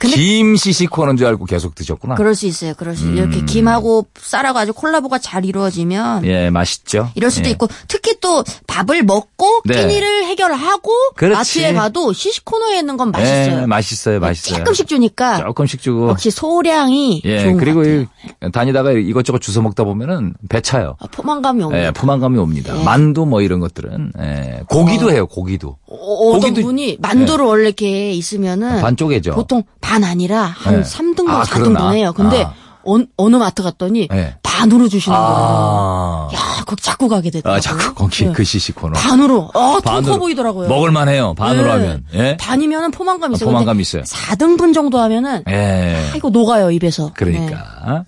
김 0.00 0.56
시시코는 0.56 1.16
줄 1.16 1.26
알고 1.26 1.44
계속 1.46 1.74
드셨구나. 1.74 2.14
그럴 2.16 2.34
수 2.34 2.46
있어요. 2.46 2.74
그럴 2.76 2.96
수 2.96 3.06
이렇게 3.10 3.38
음. 3.40 3.46
김하고 3.46 4.06
쌀하고 4.20 4.58
아주 4.58 4.72
콜라보가 4.72 5.18
잘 5.18 5.44
이루어지면 5.44 6.24
예, 6.26 6.50
맛있죠. 6.50 7.10
이럴 7.14 7.30
수도 7.30 7.46
예. 7.48 7.52
있고 7.52 7.68
특히 7.88 8.18
또 8.20 8.44
밥을 8.66 9.02
먹고 9.02 9.62
네. 9.64 9.74
끼니를 9.80 10.24
해결하고 10.26 10.92
그렇지. 11.16 11.36
마트에 11.62 11.72
가도 11.72 12.12
시식 12.12 12.44
코너에 12.44 12.78
있는 12.78 12.96
건 12.96 13.10
맛있어요. 13.10 13.62
예, 13.62 13.66
맛있어요, 13.66 14.20
맛있어요. 14.20 14.58
조금씩 14.58 14.86
주니까 14.88 15.38
조금씩 15.38 15.80
주고. 15.80 16.08
역시 16.10 16.30
소량이 16.30 17.22
예, 17.24 17.42
좋은 17.42 17.56
그리고 17.56 17.80
것 17.82 17.86
같아요. 17.86 18.00
이- 18.02 18.52
다니다가 18.52 18.92
이것저것 18.92 19.40
주워 19.40 19.62
먹다 19.62 19.84
보면은 19.84 20.34
배 20.48 20.60
차요. 20.60 20.96
아, 21.00 21.06
포만감이 21.10 21.62
없는. 21.62 21.78
예, 21.80 21.90
포만감이 21.90 22.38
옵니다. 22.38 22.78
예. 22.78 22.84
만두 22.84 23.24
뭐 23.26 23.40
이런 23.42 23.60
것들은 23.60 24.12
예, 24.20 24.60
고기도 24.68 25.10
해요, 25.10 25.26
고기도. 25.26 25.76
어, 25.86 26.38
고기도- 26.38 26.62
분이 26.62 26.98
만두를 27.00 27.44
원래 27.44 27.66
이렇게 27.66 28.12
있으면은 28.12 28.80
반 28.80 28.96
쪼개죠. 28.96 29.32
보통 29.34 29.62
반 29.86 30.02
아니라 30.02 30.42
한 30.42 30.82
네. 30.82 30.82
3등분, 30.82 31.28
아, 31.30 31.42
4등분 31.44 31.74
그러나? 31.74 31.90
해요. 31.90 32.12
근데 32.12 32.42
아. 32.42 32.52
어, 32.82 32.98
어느 33.16 33.36
마트 33.36 33.62
갔더니 33.62 34.08
네. 34.08 34.34
반으로 34.42 34.88
주시는 34.88 35.16
거예요. 35.16 35.30
아, 35.36 36.28
야, 36.34 36.64
거기 36.66 36.82
자꾸 36.82 37.08
가게 37.08 37.30
되더라고요. 37.30 37.56
아 37.56 37.60
자꾸 37.60 37.94
거기 37.94 38.24
네. 38.24 38.32
그 38.32 38.42
시시 38.42 38.72
코너. 38.72 38.94
반으로. 38.94 39.50
아, 39.54 39.78
반으로. 39.84 40.02
통커 40.02 40.18
보이더라고요. 40.18 40.68
먹을만 40.68 41.08
해요. 41.08 41.34
반으로 41.38 41.64
네. 41.66 41.70
하면. 41.70 42.04
예. 42.14 42.36
반이면은 42.36 42.90
포만감 42.90 43.30
아, 43.30 43.34
있어요. 43.36 43.48
포만감 43.48 43.80
있어요. 43.80 44.02
4등분 44.02 44.74
정도 44.74 44.98
하면은 44.98 45.44
예. 45.48 46.10
아이고 46.12 46.30
녹아요 46.30 46.72
입에서. 46.72 47.06
네. 47.06 47.12
그러니까. 47.14 48.04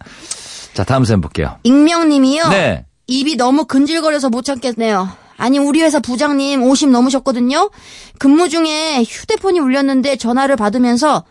자, 0.74 0.82
다음 0.82 1.04
사연 1.04 1.20
볼게요. 1.20 1.58
익명 1.62 2.08
님이요. 2.08 2.48
네. 2.48 2.86
입이 3.06 3.36
너무 3.36 3.66
근질거려서 3.66 4.30
못 4.30 4.44
참겠네요. 4.44 5.08
아니 5.36 5.58
우리 5.58 5.82
회사 5.82 6.00
부장님 6.00 6.64
50 6.64 6.90
넘으셨거든요. 6.90 7.70
근무 8.18 8.48
중에 8.48 9.04
휴대폰이 9.04 9.60
울렸는데 9.60 10.16
전화를 10.16 10.56
받으면서 10.56 11.22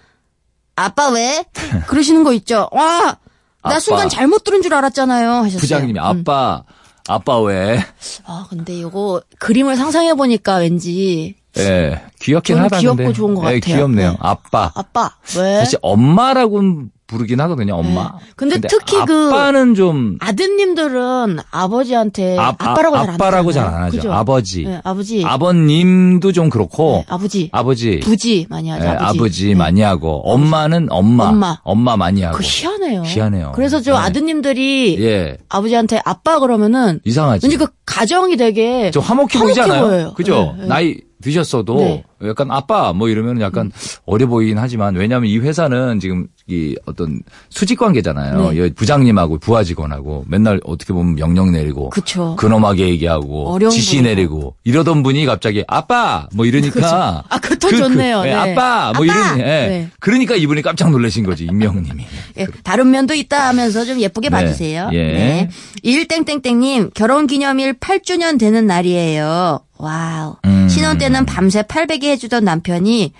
아빠 0.77 1.09
왜? 1.09 1.43
그러시는 1.87 2.23
거 2.23 2.31
있죠. 2.33 2.69
와, 2.71 2.85
나 3.03 3.17
아빠. 3.63 3.79
순간 3.79 4.07
잘못 4.09 4.43
들은 4.43 4.61
줄 4.61 4.73
알았잖아요. 4.73 5.29
하셨어요. 5.31 5.59
부장님이 5.59 5.99
음. 5.99 6.03
아빠, 6.03 6.63
아빠 7.09 7.41
왜? 7.41 7.83
아 8.25 8.45
근데 8.49 8.73
이거 8.73 9.21
그림을 9.39 9.75
상상해 9.75 10.13
보니까 10.13 10.57
왠지 10.57 11.35
예. 11.63 12.01
귀엽긴 12.19 12.55
저는 12.55 12.65
하다. 12.65 12.79
귀엽고 12.79 12.97
근데. 12.97 13.13
좋은 13.13 13.35
것 13.35 13.41
예, 13.51 13.59
같아요. 13.59 13.75
귀엽네요. 13.75 14.11
네. 14.11 14.17
아빠. 14.19 14.71
아빠 14.75 15.11
왜? 15.37 15.57
사실 15.59 15.79
엄마라고는 15.81 16.89
부르긴 17.07 17.39
하거든요. 17.39 17.75
엄마. 17.75 18.03
네. 18.19 18.25
근데 18.35 18.59
특히 18.59 18.97
그- 19.05 19.29
아빠는 19.31 19.75
좀 19.75 20.17
아드님들은 20.19 21.37
아버지한테 21.51 22.37
아, 22.37 22.49
아, 22.57 22.73
빠라고 22.73 22.95
아, 22.97 22.99
잘안 23.01 23.13
아빠라고 23.15 23.51
잘. 23.53 23.65
안 23.65 23.83
하죠. 23.83 23.95
그죠? 23.97 24.13
아버지. 24.13 24.65
네, 24.65 24.81
아버지. 24.83 25.23
아버님도 25.25 26.33
좀 26.33 26.49
그렇고 26.49 27.03
네, 27.07 27.13
아버지. 27.13 27.49
아버지. 27.53 27.99
부지 28.01 28.47
많이 28.49 28.69
하죠. 28.69 28.83
예, 28.83 28.89
아버지. 28.89 29.05
아버지 29.19 29.47
네. 29.47 29.55
많이 29.55 29.81
하고 29.81 30.21
엄마는 30.25 30.87
엄마. 30.89 31.57
엄마. 31.63 31.95
많이 31.95 32.23
하고. 32.23 32.37
그 32.37 32.43
희한해요. 32.43 33.03
희한해요. 33.05 33.51
그래서 33.55 33.81
저 33.81 33.93
네. 33.93 33.97
아드님들이 33.99 34.97
예. 34.99 35.37
아버지한테 35.47 36.01
아빠 36.03 36.39
그러면은 36.39 36.99
이상하지. 37.05 37.45
왠지 37.45 37.55
그 37.57 37.67
가정이 37.85 38.35
되게 38.35 38.91
좀 38.91 39.01
화목해 39.01 39.29
화목해 39.37 39.43
보이잖아요. 39.53 39.81
보여요. 39.85 40.13
그죠? 40.15 40.53
네, 40.57 40.63
네. 40.63 40.67
나이 40.67 40.97
드셨어도 41.21 41.75
네. 41.77 42.03
약간 42.25 42.49
아빠 42.51 42.93
뭐 42.93 43.09
이러면 43.09 43.41
약간 43.41 43.71
어려 44.05 44.25
보이긴 44.27 44.57
하지만 44.57 44.95
왜냐하면 44.95 45.29
이 45.29 45.37
회사는 45.37 45.99
지금 45.99 46.27
이 46.47 46.75
어떤 46.85 47.21
수직 47.49 47.77
관계잖아요. 47.77 48.51
네. 48.51 48.67
이 48.67 48.73
부장님하고 48.73 49.37
부하 49.37 49.63
직원하고 49.63 50.25
맨날 50.27 50.59
어떻게 50.63 50.93
보면 50.93 51.15
명령 51.15 51.51
내리고 51.51 51.89
그쵸. 51.89 52.35
근엄하게 52.37 52.87
얘기하고 52.89 53.49
어려운 53.49 53.71
지시 53.71 53.97
분이고. 53.97 54.09
내리고 54.09 54.55
이러던 54.63 55.03
분이 55.03 55.25
갑자기 55.25 55.63
아빠 55.67 56.27
뭐 56.33 56.45
이러니까 56.45 57.23
아, 57.29 57.39
그더 57.39 57.69
좋네요. 57.69 58.21
예, 58.25 58.29
네. 58.29 58.33
아빠 58.33 58.93
뭐 58.95 59.05
아빠! 59.05 59.05
이러니 59.05 59.41
예. 59.41 59.45
네. 59.45 59.89
그러니까 59.99 60.35
이분이 60.35 60.61
깜짝 60.61 60.89
놀라신 60.91 61.23
거지 61.25 61.45
임명님이. 61.45 62.05
예, 62.39 62.47
다른 62.63 62.89
면도 62.91 63.13
있다 63.13 63.47
하면서 63.49 63.85
좀 63.85 63.99
예쁘게 63.99 64.29
네. 64.29 64.35
봐주세요. 64.35 64.89
예. 64.93 64.97
네. 64.97 65.49
1땡땡땡님, 65.83 66.93
결혼 66.93 67.27
기념일 67.27 67.73
8주년 67.73 68.39
되는 68.39 68.65
날이에요. 68.67 69.59
와우. 69.77 70.37
음. 70.45 70.67
신혼 70.69 70.97
때는 70.97 71.25
밤새 71.25 71.61
팔 71.61 71.85
베개 72.07 72.11
해주던 72.11 72.45
남편이, 72.45 73.11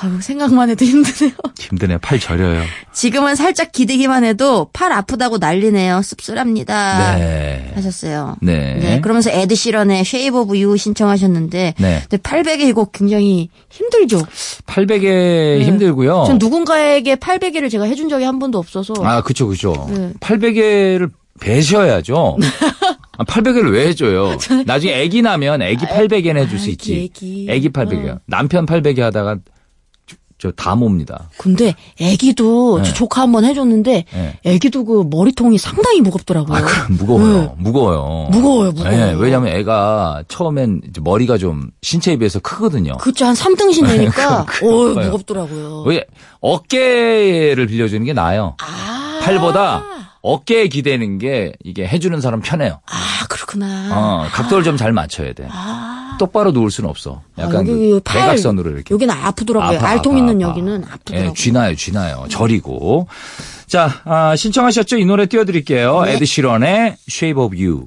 아유, 0.00 0.20
생각만 0.20 0.68
해도 0.70 0.84
힘드네요. 0.84 1.32
힘드네요. 1.58 1.98
팔 2.02 2.18
저려요. 2.18 2.62
지금은 2.92 3.36
살짝 3.36 3.70
기대기만 3.70 4.24
해도 4.24 4.68
팔 4.72 4.90
아프다고 4.90 5.38
난리네요. 5.38 6.02
씁쓸합니다. 6.02 7.16
네. 7.16 7.72
하셨어요. 7.76 8.36
네. 8.42 9.00
그러면서 9.02 9.30
에드 9.30 9.54
시런의 9.54 10.04
Shape 10.04 10.40
of 10.40 10.58
You 10.58 10.76
신청하셨는데, 10.76 11.74
네. 11.78 12.00
근데 12.00 12.16
팔베개 12.16 12.64
이거 12.64 12.86
굉장히 12.86 13.50
힘들죠. 13.70 14.26
팔베개 14.66 15.60
힘들고요. 15.62 16.22
네. 16.22 16.26
전 16.26 16.38
누군가에게 16.38 17.14
팔베개를 17.16 17.70
제가 17.70 17.84
해준 17.84 18.08
적이 18.08 18.24
한 18.24 18.40
번도 18.40 18.58
없어서. 18.58 18.94
아, 19.04 19.22
그쵸, 19.22 19.46
그쵸. 19.46 19.88
네. 19.90 20.12
팔베개를 20.18 21.08
베셔야죠. 21.40 22.38
아, 23.16 23.24
팔베개를 23.24 23.72
왜 23.72 23.88
해줘요? 23.88 24.36
나중에 24.66 24.92
애기 25.00 25.22
나면 25.22 25.62
애기 25.62 25.86
팔베개는 25.86 26.42
해줄 26.42 26.58
수 26.58 26.70
있지. 26.70 27.04
애기. 27.04 27.46
애기 27.50 27.68
팔베개. 27.70 28.08
어. 28.10 28.18
남편 28.26 28.54
남편 28.54 28.66
팔베개 28.66 29.02
하다가 29.02 29.38
저다 30.36 30.74
몹니다. 30.74 31.30
근데 31.38 31.74
애기도 32.00 32.78
네. 32.78 32.84
저 32.84 32.92
조카 32.92 33.22
한 33.22 33.32
번 33.32 33.44
해줬는데 33.44 34.04
네. 34.12 34.38
애기도 34.44 34.84
그 34.84 35.04
머리통이 35.08 35.56
상당히 35.58 36.00
무겁더라고요. 36.02 36.56
아, 36.58 36.60
그럼 36.60 36.96
무거워요. 36.98 37.38
네. 37.42 37.50
무거워요. 37.56 38.28
무거워요, 38.30 38.72
무거워요. 38.72 38.96
네, 38.96 39.14
왜냐면 39.18 39.54
애가 39.56 40.24
처음엔 40.28 40.82
이제 40.88 41.00
머리가 41.02 41.38
좀 41.38 41.70
신체에 41.82 42.16
비해서 42.16 42.40
크거든요. 42.40 42.96
그쵸 42.98 43.24
한 43.24 43.34
3등신 43.34 43.86
되니까 43.86 44.44
그- 44.46 44.66
오 44.66 44.84
그거요. 44.88 45.04
무겁더라고요. 45.06 45.84
왜 45.86 46.04
어깨를 46.40 47.66
빌려주는 47.66 48.04
게 48.04 48.12
나아요. 48.12 48.56
아 48.60 49.20
팔보다 49.22 49.82
어깨에 50.26 50.68
기대는 50.68 51.18
게 51.18 51.52
이게 51.62 51.86
해주는 51.86 52.18
사람 52.22 52.40
편해요. 52.40 52.80
아 52.86 53.26
그렇구나. 53.28 53.90
어, 53.92 54.26
각도를 54.32 54.64
좀 54.64 54.78
잘 54.78 54.92
맞춰야 54.92 55.34
돼. 55.34 55.46
아, 55.50 56.16
똑바로 56.18 56.50
누울 56.50 56.70
수는 56.70 56.88
없어. 56.88 57.20
약간 57.38 57.56
아, 57.56 57.58
여기 57.60 57.90
그 57.90 58.00
팔 58.02 58.22
대각선으로 58.22 58.70
이렇게. 58.70 58.94
여기는 58.94 59.14
아프더라고요. 59.14 59.78
아파, 59.78 59.88
알통 59.90 60.14
아파, 60.14 60.18
있는 60.18 60.42
아파. 60.42 60.50
여기는 60.50 60.84
아프더라고요. 60.90 61.30
예, 61.30 61.34
쥐나요, 61.34 61.74
쥐나요. 61.76 62.24
저리고. 62.30 63.06
자, 63.66 64.00
아, 64.04 64.34
신청하셨죠? 64.34 64.96
이 64.96 65.04
노래 65.04 65.26
띄워드릴게요. 65.26 66.02
네. 66.04 66.14
에드 66.14 66.24
시런의 66.24 66.96
Shape 67.08 67.42
of 67.42 67.54
You. 67.56 67.86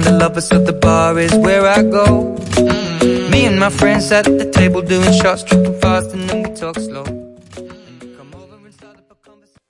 Find 0.00 0.04
the 0.04 0.18
lovers, 0.18 0.48
so 0.48 0.58
the 0.58 0.72
bar 0.72 1.18
is 1.18 1.34
where 1.36 1.66
I 1.66 1.82
go. 1.82 2.36
Me 3.30 3.46
and 3.46 3.58
my 3.58 3.70
friends 3.70 4.10
at 4.12 4.24
the 4.24 4.50
table 4.50 4.82
doing 4.82 5.12
shots, 5.12 5.42
tripping 5.44 5.78
fast, 5.80 6.12
and 6.12 6.28
then 6.28 6.42
we 6.42 6.50
talk 6.54 6.76
slow. 6.78 7.04
Come 7.04 8.34
over 8.34 8.56
and 8.64 8.74
start 8.74 8.96
up 8.96 9.10
a 9.10 9.16
conversation. 9.26 9.60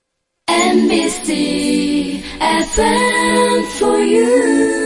NBC 0.47 2.23
FM 2.39 3.63
for 3.77 3.99
you. 3.99 4.81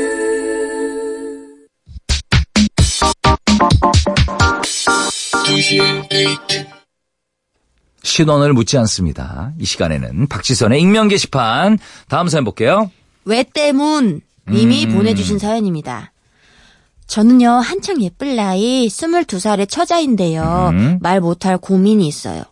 신원을 8.03 8.53
묻지 8.53 8.77
않습니다. 8.77 9.53
이 9.59 9.65
시간에는 9.65 10.27
박지선의 10.27 10.81
익명 10.81 11.07
게시판. 11.07 11.77
다음 12.07 12.27
사연 12.27 12.43
볼게요. 12.43 12.91
왜 13.25 13.43
때문 13.43 14.21
님이 14.49 14.85
음. 14.85 14.93
보내주신 14.93 15.39
사연입니다. 15.39 16.11
저는요, 17.07 17.49
한창 17.49 18.01
예쁠 18.01 18.35
나이 18.35 18.87
22살의 18.87 19.69
처자인데요. 19.69 20.69
음. 20.73 20.99
말 21.01 21.21
못할 21.21 21.57
고민이 21.57 22.07
있어요. 22.07 22.43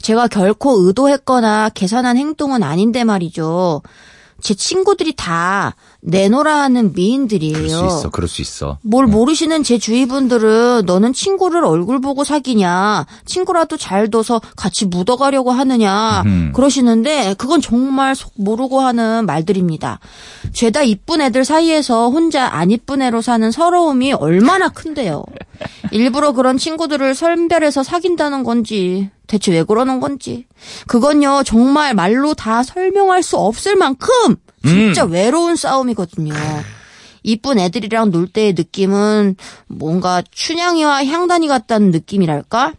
제가 0.00 0.28
결코 0.28 0.86
의도했거나 0.86 1.70
계산한 1.70 2.16
행동은 2.16 2.62
아닌데 2.62 3.04
말이죠. 3.04 3.82
제 4.40 4.54
친구들이 4.54 5.14
다 5.16 5.74
내노라 6.00 6.62
하는 6.62 6.92
미인들이에요. 6.92 7.54
그럴 7.54 7.68
수 7.68 7.86
있어, 7.86 8.10
그럴 8.10 8.28
수 8.28 8.42
있어. 8.42 8.78
뭘 8.82 9.06
모르시는 9.06 9.64
제 9.64 9.78
주위 9.78 10.06
분들은 10.06 10.84
너는 10.86 11.12
친구를 11.12 11.64
얼굴 11.64 12.00
보고 12.00 12.22
사귀냐, 12.22 13.06
친구라도 13.24 13.76
잘 13.76 14.08
둬서 14.08 14.40
같이 14.56 14.86
묻어가려고 14.86 15.50
하느냐, 15.50 16.22
음. 16.24 16.52
그러시는데 16.54 17.34
그건 17.34 17.60
정말 17.60 18.14
속 18.14 18.32
모르고 18.36 18.80
하는 18.80 19.26
말들입니다. 19.26 19.98
죄다 20.52 20.82
이쁜 20.82 21.20
애들 21.20 21.44
사이에서 21.44 22.10
혼자 22.10 22.46
안 22.46 22.70
이쁜 22.70 23.02
애로 23.02 23.20
사는 23.20 23.50
서러움이 23.50 24.12
얼마나 24.12 24.68
큰데요. 24.68 25.24
일부러 25.90 26.32
그런 26.32 26.58
친구들을 26.58 27.16
선별해서 27.16 27.82
사귄다는 27.82 28.44
건지, 28.44 29.10
대체 29.26 29.50
왜 29.52 29.64
그러는 29.64 29.98
건지. 29.98 30.46
그건요, 30.86 31.42
정말 31.44 31.94
말로 31.94 32.34
다 32.34 32.62
설명할 32.62 33.24
수 33.24 33.36
없을 33.36 33.74
만큼 33.74 34.36
진짜 34.68 35.04
외로운 35.04 35.56
싸움이거든요. 35.56 36.34
이쁜 37.22 37.58
애들이랑 37.58 38.10
놀 38.10 38.28
때의 38.28 38.54
느낌은 38.54 39.36
뭔가 39.66 40.22
춘향이와 40.30 41.04
향단이 41.04 41.48
같다는 41.48 41.90
느낌이랄까? 41.90 42.74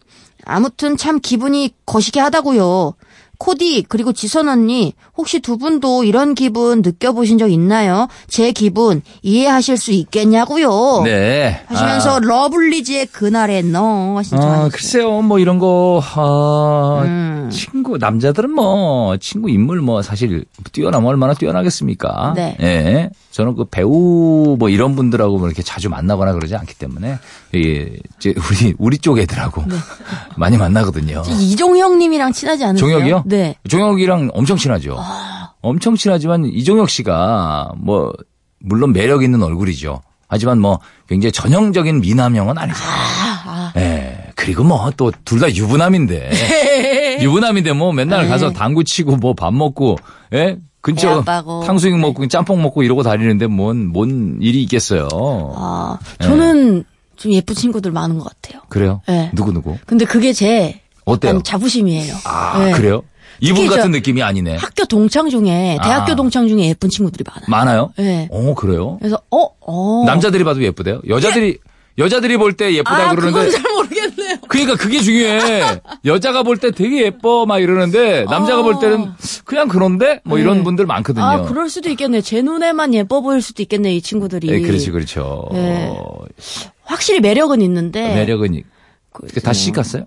아무튼 0.46 0.98
참 0.98 1.20
기분이 1.20 1.74
거시기 1.86 2.20
하다고요. 2.20 2.94
코디 3.40 3.86
그리고 3.88 4.12
지선 4.12 4.50
언니 4.50 4.94
혹시 5.18 5.40
두 5.40 5.58
분도 5.58 6.04
이런 6.04 6.36
기분 6.36 6.82
느껴보신 6.82 7.38
적 7.38 7.50
있나요? 7.50 8.08
제 8.28 8.52
기분 8.52 9.02
이해하실 9.22 9.78
수 9.78 9.92
있겠냐고요. 9.92 11.02
네. 11.06 11.62
하시면서 11.68 12.18
아, 12.18 12.20
러블리즈의 12.20 13.08
그날의 13.08 13.64
너 13.64 14.22
신청하셨어요. 14.22 14.66
어, 14.66 14.70
글쎄요, 14.72 15.22
뭐 15.22 15.40
이런 15.40 15.58
거, 15.58 16.02
아, 16.16 17.02
음. 17.06 17.50
친구, 17.52 17.98
남자들은 17.98 18.52
뭐, 18.52 19.16
친구 19.18 19.50
인물 19.50 19.82
뭐, 19.82 20.02
사실, 20.02 20.44
뛰어나면 20.72 21.08
얼마나 21.10 21.34
뛰어나겠습니까? 21.34 22.34
네. 22.36 22.58
예. 22.62 23.10
저는 23.32 23.56
그 23.56 23.66
배우 23.66 24.58
뭐 24.60 24.70
이런 24.70 24.96
분들하고 24.96 25.38
뭐 25.38 25.48
이렇게 25.48 25.64
자주 25.64 25.90
만나거나 25.90 26.34
그러지 26.34 26.56
않기 26.56 26.76
때문에, 26.76 27.18
이, 27.54 27.88
이제 28.18 28.34
우리, 28.38 28.74
우리 28.78 28.98
쪽 28.98 29.18
애들하고 29.20 29.64
네. 29.68 29.76
많이 30.36 30.58
만나거든요. 30.58 31.24
이종형님이랑 31.28 32.34
친하지 32.34 32.66
않으세요? 32.66 32.90
종혁이요? 32.90 33.24
네. 33.30 33.56
종혁이랑 33.70 34.32
엄청 34.34 34.58
친하죠. 34.58 34.98
엄청 35.62 35.96
친하지만 35.96 36.46
이종혁 36.46 36.90
씨가 36.90 37.74
뭐 37.78 38.12
물론 38.60 38.92
매력 38.94 39.24
있는 39.24 39.42
얼굴이죠. 39.44 40.02
하지만 40.28 40.60
뭐 40.60 40.80
굉장히 41.08 41.32
전형적인 41.32 42.02
미남형은 42.02 42.58
아니죠. 42.58 42.80
예. 43.78 44.18
그리고 44.36 44.64
뭐 44.64 44.90
또 44.92 45.12
둘 45.26 45.40
다 45.40 45.54
유부남인데. 45.54 47.20
유부남인데 47.22 47.74
뭐 47.74 47.92
맨날 47.94 48.28
가서 48.28 48.50
네. 48.50 48.54
당구 48.54 48.84
치고 48.84 49.18
뭐 49.18 49.34
밥 49.34 49.54
먹고 49.54 49.98
예? 50.34 50.56
배 50.56 50.58
근처. 50.82 51.24
탕수육 51.66 52.00
먹고 52.00 52.26
짬뽕 52.28 52.62
먹고 52.62 52.84
이러고 52.84 53.04
다니는데 53.04 53.48
뭔뭔 53.48 54.38
일이 54.42 54.64
있겠어요. 54.64 55.08
아, 55.56 55.98
저는 56.22 56.86
좀 57.18 57.34
예쁜 57.34 57.54
친구들 57.54 57.92
많은 57.92 58.18
것 58.18 58.30
같아요. 58.30 58.62
그래요? 58.70 59.02
네. 59.08 59.30
누구 59.34 59.52
누구? 59.52 59.78
근데 59.86 60.06
그게 60.06 60.32
제 60.32 60.80
어때요? 61.04 61.42
자부심이에요. 61.44 62.16
아, 62.24 62.60
네. 62.64 62.72
그래요? 62.72 63.02
이분 63.42 63.68
같은 63.68 63.92
느낌이 63.92 64.22
아니네. 64.24 64.56
학교 64.58 64.86
동창 64.86 65.30
중에 65.30 65.78
대학교 65.84 66.12
아. 66.12 66.16
동창 66.16 66.48
중에 66.48 66.68
예쁜 66.70 66.90
친구들이 66.90 67.24
많아요. 67.28 67.46
많아요? 67.48 67.94
네. 67.98 68.28
어, 68.32 68.54
그래요? 68.56 68.98
그래서 69.00 69.20
어, 69.32 69.48
어. 69.62 70.04
남자들이 70.06 70.44
봐도 70.44 70.62
예쁘대요? 70.64 71.02
여자들이 71.08 71.58
여자들이 71.98 72.38
볼 72.38 72.54
때 72.54 72.74
예쁘다 72.74 73.10
아, 73.10 73.14
그러는데 73.16 73.50
그건 73.50 73.52
잘 73.52 73.74
모르겠네요. 73.74 74.38
그러니까 74.48 74.76
그게 74.78 75.00
중요해. 75.02 75.82
여자가 76.06 76.44
볼 76.44 76.58
때 76.58 76.72
되게 76.72 77.04
예뻐 77.04 77.46
막 77.46 77.60
이러는데 77.60 78.24
남자가 78.30 78.62
볼 78.62 78.80
때는 78.80 79.12
그냥 79.44 79.68
그런데 79.68 80.22
뭐 80.24 80.40
이런 80.40 80.60
네. 80.60 80.64
분들 80.64 80.86
많거든요. 80.86 81.26
아, 81.26 81.42
그럴 81.42 81.70
수도 81.70 81.90
있겠네. 81.90 82.22
제 82.22 82.42
눈에만 82.42 82.94
예뻐 82.94 83.20
보일 83.22 83.42
수도 83.42 83.62
있겠네, 83.64 83.94
이 83.96 84.02
친구들이. 84.02 84.48
네, 84.50 84.62
그렇지 84.62 84.92
그렇죠. 84.92 85.50
네. 85.52 85.92
확실히 86.84 87.20
매력은 87.20 87.62
있는데 87.62 88.14
매력은 88.16 88.54
이- 88.54 88.64
그다 89.12 89.52
시집 89.52 89.76
갔어요? 89.76 90.06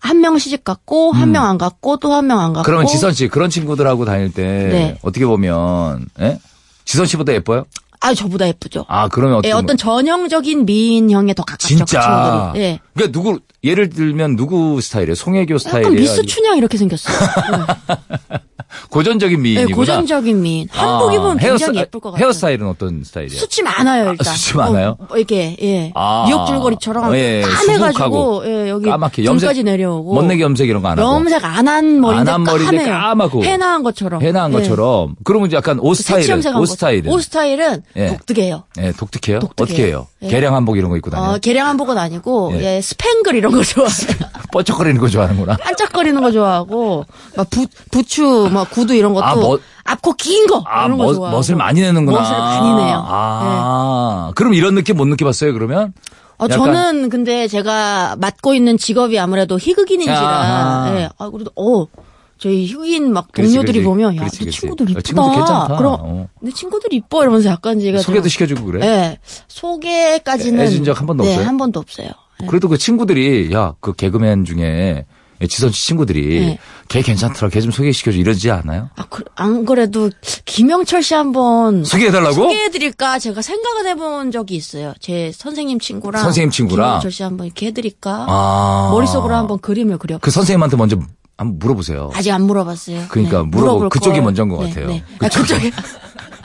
한 0.00 0.20
명 0.20 0.38
시집 0.38 0.64
갔고 0.64 1.12
한 1.12 1.30
명 1.32 1.44
안 1.46 1.58
갔고 1.58 1.96
또 1.98 2.12
한 2.12 2.26
명 2.26 2.38
안 2.40 2.52
갔고. 2.52 2.62
음. 2.62 2.64
그러면 2.64 2.86
지선 2.86 3.12
씨 3.12 3.28
그런 3.28 3.50
친구들하고 3.50 4.04
다닐 4.04 4.32
때 4.32 4.42
네. 4.44 4.98
어떻게 5.02 5.26
보면 5.26 6.06
예? 6.20 6.38
지선 6.84 7.06
씨보다 7.06 7.32
예뻐요? 7.32 7.64
아, 8.00 8.14
저보다 8.14 8.46
예쁘죠. 8.46 8.84
아 8.88 9.08
그러면 9.08 9.38
어떻게 9.38 9.48
예, 9.48 9.52
어떤 9.52 9.76
전형적인 9.76 10.66
미인형에 10.66 11.34
더 11.34 11.42
가깝죠. 11.42 11.66
그 11.66 11.76
진짜. 11.78 12.00
친구들이. 12.00 12.64
예. 12.64 12.78
그러니까 12.94 13.12
누구 13.12 13.40
예를 13.64 13.90
들면 13.90 14.36
누구 14.36 14.80
스타일이에요? 14.80 15.14
송혜교 15.14 15.58
스타일이에요? 15.58 15.86
약간 15.86 15.96
미스 16.00 16.22
춘향 16.26 16.56
이렇게 16.58 16.78
생겼어요. 16.78 17.16
고전적인 18.90 19.38
네, 19.38 19.42
미인이구나. 19.42 19.76
고전적인 19.76 20.42
미인. 20.42 20.68
한복 20.70 21.10
아, 21.10 21.14
입으면 21.14 21.36
굉장히 21.38 21.78
헤어스타- 21.78 21.80
예쁠 21.80 22.00
것 22.00 22.10
같아요. 22.12 22.24
헤어스타일은 22.26 22.66
어떤 22.68 23.02
스타일이에요? 23.02 23.38
수치 23.40 23.62
많아요, 23.62 24.10
일단. 24.10 24.28
아, 24.28 24.36
수치 24.36 24.56
많아요? 24.56 24.96
어, 25.08 25.16
이렇게, 25.16 25.56
예. 25.62 25.90
아. 25.94 26.24
미역줄거리처럼 26.26 27.14
예, 27.16 27.42
까매가지고, 27.42 28.42
예, 28.46 28.68
여기 28.68 28.84
까맣게 28.90 29.22
등까지 29.22 29.64
내려오고. 29.64 30.14
멋내기 30.14 30.42
염색 30.42 30.68
이런 30.68 30.82
거 30.82 30.88
안 30.88 30.98
하고 30.98 31.08
염색 31.14 31.44
안 31.44 31.66
한 31.68 32.00
머리인데 32.00 32.30
안한 32.30 32.44
머리인데. 32.44 32.84
까맣고. 32.84 33.44
해나한 33.44 33.82
것처럼. 33.82 34.22
해나한 34.22 34.52
예. 34.52 34.56
것처럼 34.58 35.16
그러면 35.24 35.48
이제 35.48 35.56
약간 35.56 35.78
옷 35.80 35.94
색치 35.94 36.22
스타일은 36.24 36.54
옷 36.56 36.60
거. 36.60 36.66
스타일은 36.66 37.10
옷 37.12 37.20
스타일은 37.22 37.82
예. 37.96 38.06
독특해요. 38.08 38.64
예, 38.80 38.92
독특해요? 38.92 39.38
독특해요. 39.40 39.66
어떻게 39.66 39.86
해요? 39.86 40.06
예. 40.22 40.28
개량 40.28 40.54
한복 40.54 40.76
이런 40.76 40.90
거 40.90 40.96
입고 40.96 41.10
다녀요? 41.10 41.30
어, 41.34 41.38
개량 41.38 41.66
한복은 41.68 41.96
아니고, 41.98 42.52
예. 42.54 42.76
예, 42.76 42.80
스팽글 42.82 43.34
이런 43.34 43.47
거 43.52 43.62
좋아해요. 43.62 44.30
뻐쩍거리는 44.52 44.98
거 45.00 45.08
좋아하는구나. 45.08 45.56
반짝거리는 45.56 46.20
거 46.20 46.30
좋아하고, 46.32 47.04
막 47.36 47.50
부, 47.50 47.66
부추, 47.90 48.48
막 48.52 48.70
구두 48.70 48.94
이런 48.94 49.14
것도, 49.14 49.24
아, 49.24 49.34
멋- 49.34 49.60
앞코 49.84 50.12
긴 50.14 50.46
거, 50.46 50.62
아, 50.66 50.84
이런 50.86 50.98
거 50.98 51.04
멋, 51.04 51.14
좋아하고. 51.14 51.36
멋을 51.36 51.56
많이 51.56 51.80
내는구나. 51.80 52.20
멋을 52.20 52.38
많이 52.38 52.74
내요. 52.84 53.04
아, 53.06 54.32
그럼 54.34 54.54
이런 54.54 54.74
느낌 54.74 54.96
못 54.96 55.06
느껴봤어요, 55.06 55.52
그러면? 55.52 55.92
어, 56.38 56.46
저는 56.46 57.08
근데 57.08 57.48
제가 57.48 58.14
맡고 58.18 58.54
있는 58.54 58.78
직업이 58.78 59.18
아무래도 59.18 59.58
희극인인지라. 59.58 60.92
예, 60.94 61.08
아, 61.18 61.30
그래도, 61.30 61.50
어, 61.56 61.86
저희 62.38 62.64
희극인 62.66 63.12
막 63.12 63.30
그렇지, 63.32 63.52
동료들이 63.54 63.80
그렇지. 63.80 63.84
보면, 63.84 64.14
야, 64.16 64.20
그렇지, 64.20 64.38
내 64.38 64.44
그렇지. 64.44 64.60
친구들 64.60 64.86
어, 64.86 64.90
이쁘다. 64.90 65.02
친구들 65.02 65.34
괜찮다. 65.34 65.76
그럼, 65.76 65.96
어. 66.00 66.28
내 66.40 66.50
친구들 66.52 66.92
이뻐 66.92 67.22
이러면서 67.22 67.48
약간 67.50 67.80
제가. 67.80 67.98
소개도 67.98 68.22
좀- 68.22 68.28
시켜주고 68.28 68.64
그래? 68.64 68.86
예, 68.86 69.18
소개까지는. 69.48 70.60
해준 70.64 70.84
적 70.84 70.92
한 70.98 71.06
번도 71.06 71.24
네, 71.24 71.30
없어요? 71.32 71.46
한 71.46 71.56
번도 71.56 71.80
없어요. 71.80 72.08
예. 72.42 72.46
그래도 72.46 72.68
그 72.68 72.78
친구들이, 72.78 73.52
야, 73.52 73.74
그 73.80 73.92
개그맨 73.92 74.44
중에 74.44 75.04
지선 75.48 75.70
씨 75.70 75.86
친구들이 75.86 76.40
네. 76.40 76.58
걔 76.88 77.00
괜찮더라, 77.00 77.48
걔 77.50 77.60
좀 77.60 77.70
소개시켜줘 77.70 78.18
이러지 78.18 78.50
않아요? 78.50 78.90
아, 78.96 79.04
그, 79.08 79.22
안 79.36 79.64
그래도 79.64 80.10
김영철 80.44 81.00
씨 81.04 81.14
한번 81.14 81.84
소개해달라고? 81.84 82.34
소개해드릴까 82.34 83.20
제가 83.20 83.40
생각은 83.40 83.86
해본 83.86 84.32
적이 84.32 84.56
있어요. 84.56 84.94
제 84.98 85.30
선생님 85.32 85.78
친구랑 85.78 86.22
선생님 86.24 86.50
친구랑? 86.50 86.86
김영철 86.88 87.12
씨 87.12 87.22
한번 87.22 87.46
이렇게 87.46 87.66
해드릴까? 87.66 88.26
아. 88.28 88.88
머릿속으로 88.90 89.34
한번 89.36 89.60
그림을 89.60 89.98
그려. 89.98 90.18
그 90.18 90.32
선생님한테 90.32 90.76
먼저 90.76 90.98
한번 91.38 91.58
물어보세요. 91.60 92.10
아직 92.14 92.32
안 92.32 92.42
물어봤어요. 92.42 93.04
그러니까 93.08 93.42
네, 93.42 93.48
물어보 93.48 93.88
그쪽이 93.88 94.16
걸. 94.16 94.24
먼저인 94.24 94.48
것 94.48 94.60
네, 94.64 94.68
같아요. 94.70 94.86
네. 94.88 95.04
아, 95.20 95.28
그쪽이. 95.28 95.70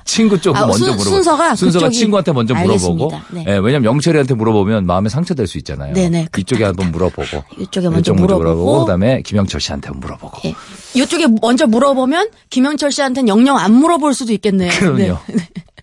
친구 0.05 0.39
쪽 0.39 0.55
아, 0.55 0.61
먼저 0.67 0.77
순- 0.85 0.87
물어보. 0.97 1.03
순서가 1.09 1.55
순서가 1.55 1.87
그쪽이- 1.87 1.93
친구한테 1.93 2.31
먼저 2.33 2.53
물어보고. 2.53 3.11
네. 3.31 3.45
예, 3.47 3.53
왜냐면 3.57 3.85
영철이한테 3.85 4.35
물어보면 4.35 4.85
마음에 4.85 5.09
상처될 5.09 5.47
수 5.47 5.57
있잖아요. 5.59 5.93
네네. 5.93 6.27
이쪽에 6.37 6.65
한번 6.65 6.91
물어보고. 6.91 7.43
이쪽에 7.57 7.87
먼저 7.89 8.11
이쪽 8.11 8.17
물어보고. 8.21 8.81
그다음에 8.81 9.21
김영철 9.23 9.59
씨한테 9.61 9.89
물어보고. 9.91 10.41
예. 10.45 10.53
이쪽에 10.93 11.25
먼저 11.41 11.65
물어보면 11.65 12.29
김영철 12.51 12.91
씨한테는 12.91 13.27
영영 13.29 13.57
안 13.57 13.73
물어볼 13.73 14.13
수도 14.13 14.31
있겠네요. 14.33 14.69
그럼요. 14.77 15.17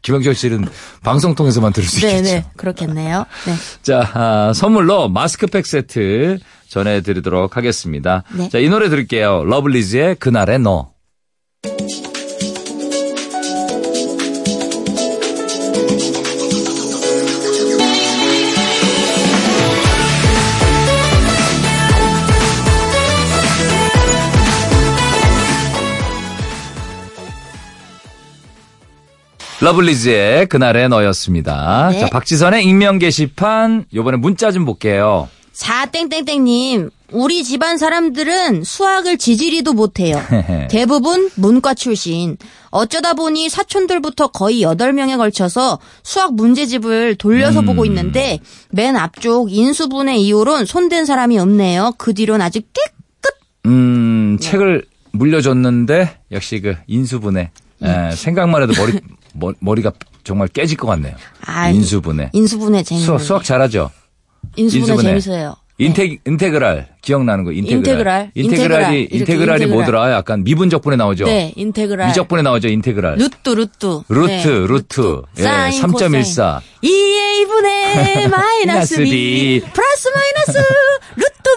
김영철 0.02 0.34
씨는 0.34 0.66
방송 1.02 1.34
통해서만 1.34 1.72
들을 1.72 1.88
수 1.88 2.00
네, 2.00 2.18
있겠죠. 2.18 2.34
네, 2.34 2.44
그렇겠네요. 2.56 3.26
네. 3.46 3.54
자, 3.82 4.10
아, 4.14 4.52
선물로 4.54 5.08
마스크팩 5.08 5.66
세트 5.66 6.38
전해드리도록 6.68 7.56
하겠습니다. 7.56 8.22
네. 8.32 8.48
자, 8.48 8.58
이 8.58 8.68
노래 8.68 8.88
들을게요. 8.88 9.44
러블리즈의 9.44 10.16
그날의 10.16 10.60
너. 10.60 10.89
러블리즈의 29.60 30.46
그날의 30.46 30.88
너였습니다. 30.88 31.90
네. 31.92 32.00
자, 32.00 32.06
박지선의 32.08 32.64
익명 32.64 32.98
게시판 32.98 33.84
요번에 33.94 34.16
문자 34.16 34.50
좀 34.52 34.64
볼게요. 34.64 35.28
4땡땡땡님, 35.52 36.90
우리 37.12 37.44
집안 37.44 37.76
사람들은 37.76 38.64
수학을 38.64 39.18
지지리도 39.18 39.74
못해요. 39.74 40.16
대부분 40.70 41.28
문과 41.34 41.74
출신. 41.74 42.38
어쩌다 42.70 43.12
보니 43.14 43.50
사촌들부터 43.50 44.28
거의 44.28 44.62
8명에 44.62 45.18
걸쳐서 45.18 45.78
수학 46.02 46.34
문제집을 46.34 47.16
돌려서 47.16 47.60
보고 47.62 47.84
있는데 47.84 48.38
맨 48.70 48.96
앞쪽 48.96 49.52
인수분해 49.52 50.16
이후론 50.16 50.64
손댄 50.64 51.04
사람이 51.04 51.38
없네요. 51.38 51.94
그 51.98 52.14
뒤론 52.14 52.40
아직 52.40 52.68
깨끗. 52.72 53.38
음, 53.66 54.38
네. 54.40 54.46
책을 54.48 54.84
물려줬는데 55.12 56.20
역시 56.32 56.60
그 56.60 56.76
인수분해. 56.86 57.50
에, 57.82 58.10
생각만 58.14 58.62
해도 58.62 58.72
머리 58.78 58.98
머, 59.34 59.52
머리가 59.60 59.92
정말 60.24 60.48
깨질 60.48 60.76
것 60.76 60.86
같네요. 60.88 61.14
아, 61.46 61.68
인수분해. 61.70 62.30
인수분해 62.32 62.82
재밌 62.82 63.02
수학, 63.02 63.20
수학 63.20 63.44
잘하죠. 63.44 63.90
인수분해, 64.56 64.92
인수분해. 64.92 65.08
재밌어요. 65.20 65.56
인테 65.78 66.18
인테그랄 66.26 66.88
기억나는 67.00 67.44
거 67.44 67.52
인테그랄. 67.52 67.80
인테그랄. 67.80 68.30
인테그랄이 68.34 69.00
인테그랄. 69.04 69.20
인테그랄이 69.20 69.62
인테그랄. 69.62 69.68
뭐더라? 69.68 70.12
약간 70.12 70.44
미분적분에 70.44 70.96
나오죠. 70.96 71.24
네, 71.24 71.54
인테그랄. 71.56 72.08
미적분에 72.08 72.42
나오죠. 72.42 72.68
인테그랄. 72.68 73.16
루트, 73.16 73.48
루트. 73.48 74.02
루트, 74.10 74.28
네, 74.28 74.66
루트. 74.66 75.22
예, 75.38 75.42
사인, 75.42 75.80
3.14. 75.82 76.60
2a분의 76.84 78.28
마이너스 78.28 78.96
b 78.96 79.04
B. 79.10 79.60
플러스 79.72 80.08
마이너스 80.14 80.68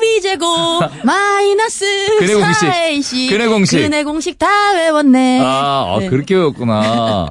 루트 0.04 0.18
b 0.18 0.22
제곱 0.22 0.48
마이너스 1.04 1.86
근해 2.20 2.34
공식. 2.36 2.68
4ac 2.68 3.30
근해 3.30 3.48
공식. 3.48 3.78
근해 3.82 4.04
공식 4.04 4.38
다 4.38 4.48
외웠네. 4.74 5.40
아, 5.42 5.96
아, 5.96 6.00
네. 6.00 6.10
그렇게 6.10 6.36
외웠구나. 6.36 7.28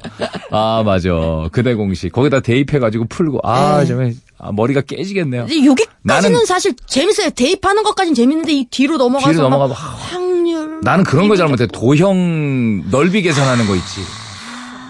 아, 0.51 0.83
맞아. 0.85 1.11
그대 1.53 1.75
공식. 1.75 2.11
거기다 2.13 2.41
대입해가지고 2.41 3.07
풀고, 3.09 3.41
아, 3.45 3.81
네. 3.81 3.87
정말, 3.87 4.15
아, 4.39 4.51
머리가 4.53 4.81
깨지겠네요. 4.81 5.43
여기까지는 5.43 6.41
나는- 6.41 6.47
사실 6.47 6.75
재밌어요. 6.87 7.31
대입하는 7.31 7.83
것까지는 7.83 8.15
재밌는데 8.15 8.53
이 8.53 8.65
뒤로 8.71 8.97
넘어가서 8.97 9.31
뒤로 9.33 9.43
막 9.49 9.51
넘어가면 9.59 9.77
확률 9.77 10.81
나는 10.83 11.05
그런 11.05 11.29
거 11.29 11.37
잘못해. 11.37 11.67
도형 11.67 12.91
넓이 12.91 13.23
계산하는 13.23 13.67
거 13.67 13.75
있지. 13.77 14.01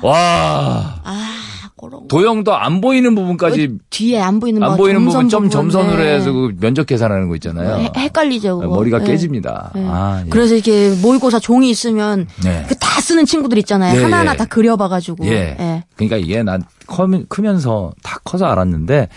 와. 0.03 0.95
아. 1.05 1.32
도형도 2.09 2.55
안 2.55 2.81
보이는 2.81 3.15
부분까지, 3.15 3.79
뒤에 3.91 4.21
안 4.21 4.39
보이는 4.39 4.63
안뭐 4.63 4.77
보이는 4.77 5.01
부분 5.05 5.29
점 5.29 5.49
점선 5.51 5.71
점선으로 5.71 6.03
해서 6.03 6.27
네. 6.27 6.33
그 6.33 6.55
면적 6.61 6.87
계산하는 6.87 7.29
거 7.29 7.35
있잖아요. 7.37 7.77
해- 7.79 7.91
헷갈리죠. 7.97 8.59
그거. 8.61 8.77
머리가 8.77 8.99
네. 9.01 9.07
깨집니다. 9.07 9.73
네. 9.75 9.85
아, 9.89 10.23
예. 10.25 10.29
그래서 10.31 10.55
이렇게 10.55 10.91
모의고사 11.03 11.41
종이 11.41 11.71
있으면 11.71 12.29
네. 12.45 12.65
그다 12.69 13.01
쓰는 13.01 13.27
친구들 13.27 13.59
있잖아요. 13.59 13.99
예, 13.99 14.03
하나하나 14.05 14.33
예. 14.33 14.37
다 14.37 14.45
그려봐가지고. 14.45 15.27
예. 15.27 15.57
예. 15.59 15.85
그러니까 15.97 16.17
이게 16.19 16.43
난 16.43 16.63
크면서 17.29 17.93
다 18.03 18.19
커서 18.25 18.47
알았는데 18.47 19.09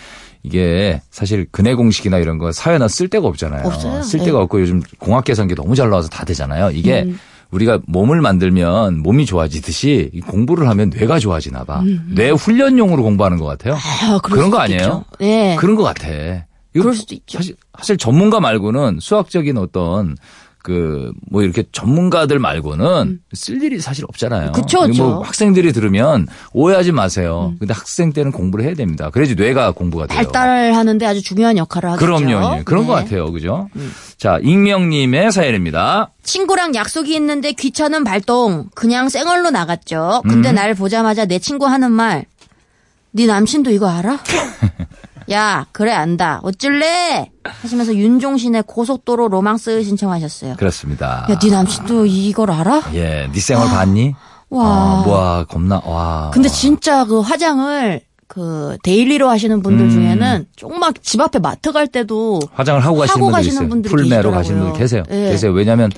이게 0.42 1.00
사실 1.10 1.46
근해 1.50 1.74
공식이나 1.74 2.18
이런 2.18 2.38
거 2.38 2.52
사회나 2.52 2.88
쓸 2.88 3.08
데가 3.08 3.26
없잖아요. 3.28 3.66
없어요. 3.66 4.02
쓸 4.02 4.20
예. 4.20 4.24
데가 4.24 4.40
없고 4.40 4.60
요즘 4.60 4.82
공학 4.98 5.24
계산기 5.24 5.54
너무 5.54 5.74
잘 5.74 5.90
나와서 5.90 6.08
다 6.08 6.24
되잖아요. 6.24 6.70
이게 6.72 7.02
음. 7.02 7.18
우리가 7.50 7.80
몸을 7.86 8.20
만들면 8.20 9.02
몸이 9.02 9.26
좋아지듯이 9.26 10.10
이 10.12 10.20
공부를 10.20 10.68
하면 10.68 10.90
뇌가 10.90 11.18
좋아지나 11.18 11.64
봐. 11.64 11.82
뇌 12.08 12.30
훈련용으로 12.30 13.02
공부하는 13.02 13.38
것 13.38 13.46
같아요. 13.46 13.74
음, 13.74 14.14
아, 14.14 14.18
그런 14.18 14.50
거 14.50 14.58
아니에요? 14.58 15.04
예. 15.20 15.56
그런 15.58 15.76
것 15.76 15.82
같아. 15.82 16.08
그럴 16.72 16.94
수도 16.94 17.14
있죠. 17.14 17.38
사실, 17.38 17.56
사실 17.78 17.96
전문가 17.96 18.40
말고는 18.40 18.98
수학적인 19.00 19.56
어떤 19.56 20.16
그 20.66 21.12
뭐 21.30 21.42
이렇게 21.42 21.62
전문가들 21.70 22.38
말고는 22.40 23.20
쓸 23.32 23.62
일이 23.62 23.78
사실 23.80 24.04
없잖아요. 24.08 24.48
음. 24.48 24.52
그쵸, 24.52 24.78
뭐 24.78 24.86
그쵸. 24.88 25.18
음. 25.18 25.22
학생들이 25.22 25.72
들으면 25.72 26.26
오해하지 26.52 26.90
마세요. 26.92 27.54
근데 27.60 27.72
학생 27.72 28.12
때는 28.12 28.32
공부를 28.32 28.64
해야 28.64 28.74
됩니다. 28.74 29.10
그래야지 29.10 29.36
뇌가 29.36 29.72
공부가 29.72 30.06
돼요. 30.06 30.16
발달하는데 30.16 31.06
아주 31.06 31.22
중요한 31.22 31.56
역할을 31.56 31.90
하겠죠. 31.90 32.04
그럼요. 32.04 32.58
예. 32.58 32.62
그런 32.64 32.82
네. 32.82 32.88
것 32.88 32.94
같아요. 32.94 33.30
그죠? 33.30 33.68
자, 34.18 34.38
익명님의 34.42 35.30
사연입니다. 35.30 36.10
친구랑 36.22 36.74
약속이 36.74 37.14
있는데 37.14 37.52
귀찮은 37.52 38.02
발동. 38.02 38.68
그냥 38.74 39.08
쌩얼로 39.08 39.50
나갔죠. 39.50 40.22
근데 40.28 40.50
음. 40.50 40.54
날 40.56 40.74
보자마자 40.74 41.26
내 41.26 41.38
친구 41.38 41.66
하는 41.66 41.92
말. 41.92 42.24
네 43.12 43.26
남친도 43.26 43.70
이거 43.70 43.88
알아? 43.88 44.18
야, 45.30 45.66
그래 45.72 45.92
안다. 45.92 46.40
어쩔래? 46.42 47.30
하시면서 47.44 47.94
윤종신의 47.94 48.64
고속도로 48.66 49.28
로망스 49.28 49.82
신청하셨어요. 49.82 50.54
그렇습니다. 50.56 51.26
야, 51.30 51.38
네 51.38 51.50
남친도 51.50 52.06
이걸 52.06 52.50
알아? 52.50 52.82
예, 52.94 53.28
네 53.32 53.40
생얼 53.40 53.66
봤니? 53.68 54.14
와. 54.50 54.64
아, 54.66 55.04
와, 55.08 55.44
겁나, 55.44 55.80
와. 55.84 56.30
근데 56.32 56.48
진짜 56.48 57.04
그 57.04 57.20
화장을 57.20 58.00
그 58.28 58.76
daily로 58.82 59.28
하시는 59.28 59.62
분들 59.62 59.86
음. 59.86 59.90
중에는 59.90 60.46
조금만 60.56 60.92
집 61.02 61.20
앞에 61.20 61.38
마트 61.40 61.72
갈 61.72 61.86
때도 61.88 62.40
화장을 62.54 62.84
하고 62.84 62.98
가시는 62.98 63.14
하고 63.16 63.26
분들 63.30 63.38
가시는 63.38 63.64
있어요. 63.64 64.02
계시더라고요. 64.02 64.32
가시는 64.38 64.60
분들 64.62 64.78
계세요. 64.80 65.02
예. 65.10 65.30
계세요. 65.30 65.52
왜냐면 65.52 65.90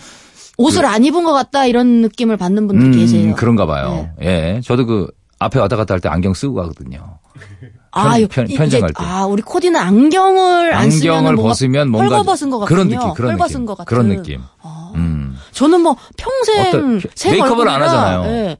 옷을 0.58 0.84
안 0.86 1.04
입은 1.04 1.24
것 1.24 1.32
같다 1.32 1.66
이런 1.66 2.00
느낌을 2.02 2.36
받는 2.36 2.66
분들 2.66 2.92
계세요. 2.98 3.22
음, 3.22 3.26
네. 3.28 3.34
그런가 3.34 3.64
봐요. 3.66 4.10
예. 4.22 4.60
저도 4.62 4.86
그 4.86 5.08
앞에 5.38 5.58
왔다 5.58 5.76
갔다 5.76 5.94
할 5.94 6.00
때 6.00 6.08
안경 6.08 6.34
쓰고 6.34 6.54
가거든요. 6.54 7.18
아, 7.92 8.14
편- 8.30 8.46
갈 8.48 8.68
때. 8.68 8.92
아, 8.96 9.24
우리 9.26 9.42
코디는 9.42 9.80
안경을 9.80 10.74
안 10.74 10.82
안경을 10.84 11.36
벗으면 11.36 11.90
뭔가 11.90 12.16
헐거벗은 12.18 12.50
것 12.50 12.58
같군요. 12.60 12.66
그런 12.76 12.88
느낌, 12.88 13.14
그런 13.14 13.30
헐벗은 13.32 13.46
느낌. 13.52 13.66
것 13.66 13.76
같은. 13.78 13.86
그런 13.88 14.08
느낌. 14.08 14.40
음. 14.94 15.36
저는 15.52 15.80
뭐 15.80 15.96
평생 16.16 16.68
어떤- 16.68 17.00
생 17.14 17.32
메이크업을 17.32 17.68
안 17.68 17.82
하잖아요. 17.82 18.24
예. 18.26 18.56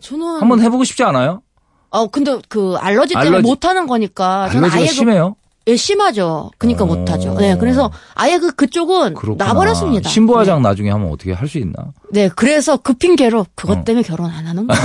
저는 0.00 0.40
한번 0.40 0.60
해보고 0.60 0.84
싶지 0.84 1.02
않아요? 1.04 1.40
어 1.90 2.06
근데 2.08 2.38
그 2.48 2.74
알러지 2.78 3.14
때문에 3.14 3.38
알러지- 3.38 3.42
못 3.42 3.64
하는 3.64 3.86
거니까 3.86 4.48
저는 4.48 4.64
알러지가 4.64 4.80
아예 4.80 4.86
그- 4.88 4.92
심해요? 4.94 5.36
예, 5.66 5.76
심하죠. 5.76 6.50
그러니까 6.58 6.84
어. 6.84 6.86
못 6.86 7.10
하죠. 7.10 7.34
네, 7.38 7.56
그래서 7.56 7.90
아예 8.14 8.36
그 8.38 8.52
그쪽은 8.54 9.14
그렇구나. 9.14 9.46
놔버렸습니다. 9.46 10.10
신부화장 10.10 10.60
나중에 10.60 10.90
하면 10.90 11.10
어떻게 11.10 11.32
할 11.32 11.48
수 11.48 11.56
있나? 11.58 11.72
네, 12.10 12.28
그래서 12.36 12.76
그 12.76 12.92
핑계로 12.92 13.46
그것 13.54 13.78
어. 13.78 13.84
때문에 13.84 14.02
결혼 14.02 14.30
안 14.30 14.46
하는 14.46 14.66
거예요. 14.66 14.82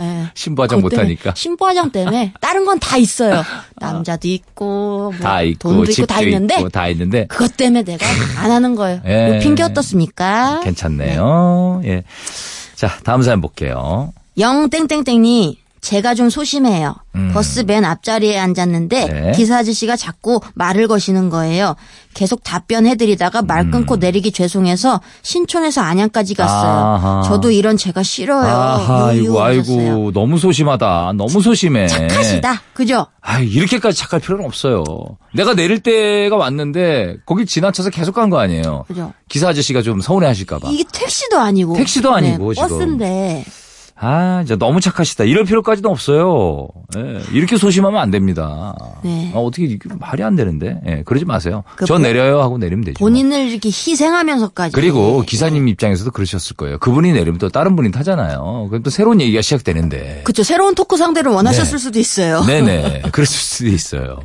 예. 0.00 0.26
신부화장 0.34 0.80
못하니까. 0.80 1.32
신부화장 1.36 1.90
때문에 1.92 2.32
다른 2.40 2.64
건 2.64 2.78
다 2.80 2.96
있어요. 2.96 3.42
남자도 3.76 4.26
있고, 4.28 5.12
뭐 5.12 5.20
다 5.22 5.42
있고, 5.42 5.68
돈도 5.74 5.90
있고 5.92 6.06
다 6.06 6.20
있는데 6.22 6.54
있고, 6.58 6.68
다 6.70 6.88
있는데. 6.88 7.26
그것 7.28 7.56
때문에 7.56 7.84
내가 7.84 8.04
안 8.38 8.50
하는 8.50 8.74
거예요. 8.74 9.00
예. 9.06 9.36
이 9.36 9.38
핑계 9.40 9.62
어떻습니까? 9.62 10.60
괜찮네요. 10.64 11.82
예. 11.84 12.02
자, 12.74 12.88
다음 13.04 13.22
사연 13.22 13.40
볼게요. 13.40 14.12
영땡땡땡이 14.38 15.58
제가 15.80 16.14
좀 16.14 16.28
소심해요. 16.28 16.94
음. 17.14 17.30
버스 17.32 17.60
맨 17.60 17.84
앞자리에 17.84 18.38
앉았는데 18.38 19.06
네. 19.06 19.32
기사 19.34 19.58
아저씨가 19.58 19.96
자꾸 19.96 20.40
말을 20.54 20.86
거시는 20.88 21.30
거예요. 21.30 21.74
계속 22.12 22.42
답변해드리다가 22.44 23.42
말 23.42 23.70
끊고 23.70 23.96
내리기 23.96 24.32
죄송해서 24.32 25.00
신촌에서 25.22 25.80
안양까지 25.80 26.34
갔어요. 26.34 26.70
음. 26.70 27.06
아하. 27.06 27.22
저도 27.26 27.50
이런 27.50 27.76
제가 27.76 28.02
싫어요. 28.02 28.46
아하, 28.46 29.06
아이고. 29.08 29.40
아이고, 29.42 30.10
너무 30.12 30.38
소심하다. 30.38 31.12
너무 31.16 31.40
소심해. 31.40 31.86
착하시다. 31.86 32.62
그죠? 32.74 33.06
아 33.22 33.38
이렇게까지 33.40 33.96
착할 33.96 34.20
필요는 34.20 34.44
없어요. 34.44 34.84
내가 35.34 35.54
내릴 35.54 35.80
때가 35.80 36.36
왔는데, 36.36 37.16
거길 37.26 37.46
지나쳐서 37.46 37.90
계속 37.90 38.14
간 38.14 38.30
거 38.30 38.38
아니에요. 38.38 38.84
그죠? 38.86 39.12
기사 39.28 39.48
아저씨가 39.48 39.82
좀 39.82 40.00
서운해 40.00 40.26
하실까봐. 40.26 40.68
이게 40.70 40.84
택시도 40.92 41.38
아니고. 41.38 41.74
택시도 41.74 42.12
아니고, 42.14 42.54
지금. 42.54 42.68
버스인데. 42.68 43.44
아, 44.02 44.42
진짜 44.46 44.56
너무 44.56 44.80
착하시다. 44.80 45.24
이럴 45.24 45.44
필요까지는 45.44 45.90
없어요. 45.90 46.68
예, 46.96 47.20
이렇게 47.32 47.58
소심하면 47.58 48.00
안 48.00 48.10
됩니다. 48.10 48.74
네. 49.02 49.30
아, 49.34 49.38
어떻게 49.38 49.64
이게 49.64 49.78
말이 49.98 50.22
안 50.22 50.36
되는데? 50.36 50.80
예, 50.86 51.02
그러지 51.04 51.26
마세요. 51.26 51.64
그저 51.76 51.94
본- 51.94 52.02
내려요 52.02 52.40
하고 52.40 52.56
내리면 52.56 52.84
되죠. 52.86 52.98
본인을 52.98 53.48
이렇게 53.48 53.68
희생하면서까지. 53.68 54.74
그리고 54.74 55.22
기사님 55.26 55.68
입장에서도 55.68 56.10
그러셨을 56.12 56.56
거예요. 56.56 56.78
그분이 56.78 57.12
내리면 57.12 57.38
또 57.38 57.50
다른 57.50 57.76
분이 57.76 57.90
타잖아요. 57.90 58.68
그럼 58.70 58.82
또 58.82 58.88
새로운 58.88 59.20
얘기가 59.20 59.42
시작되는데. 59.42 60.22
그쵸. 60.24 60.42
새로운 60.42 60.74
토크 60.74 60.96
상대를 60.96 61.30
원하셨을 61.32 61.72
네. 61.72 61.78
수도 61.78 61.98
있어요. 61.98 62.40
네네. 62.46 63.02
그랬을 63.12 63.36
수도 63.36 63.68
있어요. 63.68 64.18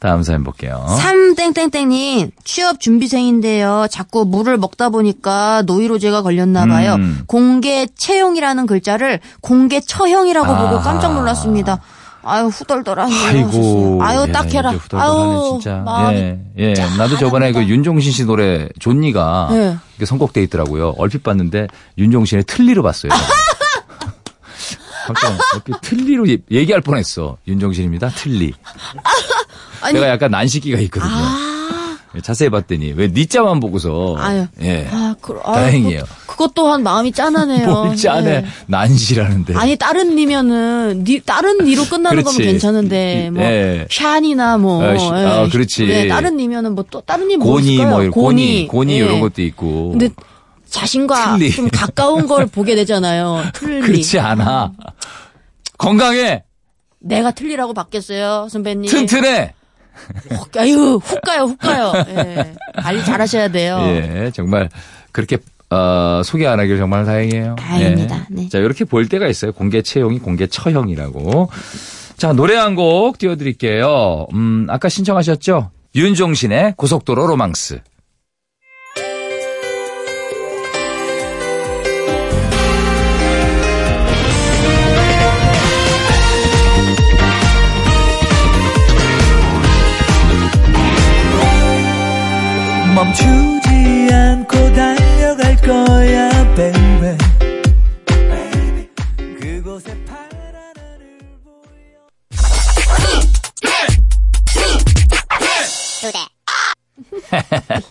다음 0.00 0.22
사연 0.24 0.42
볼게요. 0.42 0.84
삼땡땡땡님 1.00 2.30
취업 2.44 2.80
준비생인데요. 2.80 3.86
자꾸 3.90 4.24
물을 4.24 4.56
먹다 4.56 4.88
보니까 4.90 5.62
노이로제가 5.66 6.22
걸렸나 6.22 6.66
봐요. 6.66 6.94
음. 6.94 7.20
공개 7.26 7.86
채용이라 7.96 8.47
는 8.54 8.66
글자를 8.66 9.20
공개 9.40 9.80
처형이라고 9.80 10.46
보고 10.46 10.76
아하. 10.76 10.82
깜짝 10.82 11.14
놀랐습니다. 11.14 11.80
아유 12.24 12.46
후덜덜하네요. 12.46 13.26
아이고. 13.26 13.98
아유 14.02 14.24
예, 14.28 14.32
딱해라. 14.32 14.70
후덜덜하네, 14.72 15.20
아유 15.32 15.58
진짜. 15.60 15.76
마음이 15.84 16.18
예, 16.18 16.38
예. 16.58 16.72
나도 16.98 17.16
저번에 17.16 17.52
그 17.52 17.62
윤종신 17.64 18.10
씨 18.12 18.24
노래 18.24 18.68
존니가 18.80 19.48
네. 19.50 19.76
이게 19.96 20.04
선곡돼 20.06 20.42
있더라고요. 20.44 20.94
얼핏 20.98 21.22
봤는데 21.22 21.68
윤종신의 21.96 22.44
틀리로 22.44 22.82
봤어요. 22.82 23.12
깜짝 25.06 25.38
어떻게 25.56 25.72
틀리로 25.80 26.28
예- 26.28 26.38
얘기할 26.50 26.80
뻔했어. 26.82 27.38
윤종신입니다. 27.46 28.10
틀리. 28.10 28.52
아니 29.80 29.94
내가 29.94 30.08
약간 30.08 30.30
난시기가 30.30 30.78
있거든요. 30.80 31.12
예, 32.16 32.20
자세히 32.20 32.50
봤더니 32.50 32.92
왜 32.92 33.08
니자만 33.08 33.60
보고서 33.60 34.16
아유. 34.18 34.46
예. 34.60 34.88
아, 34.90 35.07
그, 35.34 35.40
아유, 35.44 35.54
다행이에요. 35.54 36.02
그, 36.26 36.26
그것 36.26 36.54
또한 36.54 36.82
마음이 36.82 37.12
짠하네요. 37.12 37.66
뭘 37.70 37.96
짜네 37.96 38.40
네. 38.40 38.46
난시라는데. 38.66 39.54
아니 39.56 39.76
다른 39.76 40.14
니면은 40.16 41.04
니 41.04 41.20
다른 41.20 41.58
니로 41.64 41.84
끝나는. 41.84 42.22
거면 42.22 42.38
괜찮은데 42.38 43.30
뭐 43.32 43.42
예. 43.42 43.86
샨이나 43.90 44.58
뭐 44.58 44.84
어, 44.84 44.96
시- 44.98 45.06
예. 45.06 45.10
아, 45.26 45.48
그렇지. 45.48 45.86
네, 45.86 46.08
다른 46.08 46.36
니면은 46.36 46.74
뭐 46.74 46.84
또 46.90 47.00
다른 47.02 47.28
니 47.28 47.36
고니? 47.36 47.76
뭐 47.84 48.00
이런 48.00 48.10
고니 48.10 48.68
고니 48.68 48.92
예. 48.94 48.96
이런 48.98 49.20
것도 49.20 49.42
있고. 49.42 49.90
근데 49.90 50.08
자신과 50.68 51.36
틀리. 51.36 51.50
좀 51.50 51.68
가까운 51.70 52.26
걸 52.26 52.46
보게 52.50 52.74
되잖아요. 52.74 53.42
틀리. 53.54 53.80
그렇지 53.80 54.18
않아. 54.18 54.72
건강해. 55.76 56.44
내가 57.00 57.30
틀리라고 57.30 57.74
바뀌었어요, 57.74 58.48
선배님. 58.50 58.90
튼튼해. 58.90 59.54
훅, 60.30 60.56
아유, 60.56 61.00
훅 61.02 61.20
가요, 61.22 61.44
훅 61.44 61.58
가요. 61.58 61.92
예. 62.08 62.54
관리 62.76 63.04
잘하셔야 63.04 63.48
돼요. 63.48 63.78
예, 63.82 64.30
정말 64.34 64.68
그렇게 65.18 65.38
어, 65.70 66.22
소개 66.24 66.46
안 66.46 66.60
하길 66.60 66.78
정말 66.78 67.04
다행이에요. 67.04 67.56
다행입니다. 67.56 68.16
예. 68.30 68.34
네. 68.34 68.48
자, 68.48 68.58
이렇게 68.58 68.84
볼 68.84 69.08
때가 69.08 69.26
있어요. 69.26 69.50
공개 69.52 69.82
채용이 69.82 70.20
공개 70.20 70.46
처형이라고. 70.46 71.50
자, 72.16 72.32
노래 72.32 72.54
한 72.54 72.76
곡 72.76 73.18
띄워드릴게요. 73.18 74.28
음, 74.32 74.66
아까 74.70 74.88
신청하셨죠? 74.88 75.70
윤종신의 75.96 76.74
고속도로 76.76 77.26
로망스. 77.26 77.80
멈추 92.94 93.24
지 94.08 94.14
않고 94.14 94.72
달려갈 94.72 95.56
거야 95.56 96.30
baby 96.54 97.18
그곳 99.38 99.84
곳에 99.84 100.04
파란 100.06 100.30
하늘 100.64 101.18
보여 101.44 102.08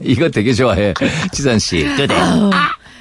이거 0.01 0.29
되게 0.29 0.53
좋아해. 0.53 0.95
지선 1.31 1.59
씨. 1.59 1.85
뜨대. 1.95 2.15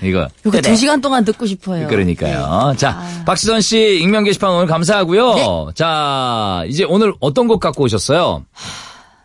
이거. 0.03 0.29
이거. 0.45 0.61
두 0.61 0.77
시간 0.77 1.01
동안 1.01 1.25
듣고 1.25 1.47
싶어요. 1.47 1.89
그러니까요. 1.89 2.73
네. 2.73 2.77
자, 2.77 2.91
아. 2.91 3.23
박시선 3.25 3.62
씨 3.62 3.99
익명 4.03 4.25
게시판 4.25 4.51
오늘 4.51 4.67
감사하고요. 4.67 5.73
자, 5.75 6.64
이제 6.69 6.85
오늘 6.85 7.14
어떤 7.21 7.49
곡 7.49 7.61
갖고 7.61 7.85
오셨어요? 7.85 8.45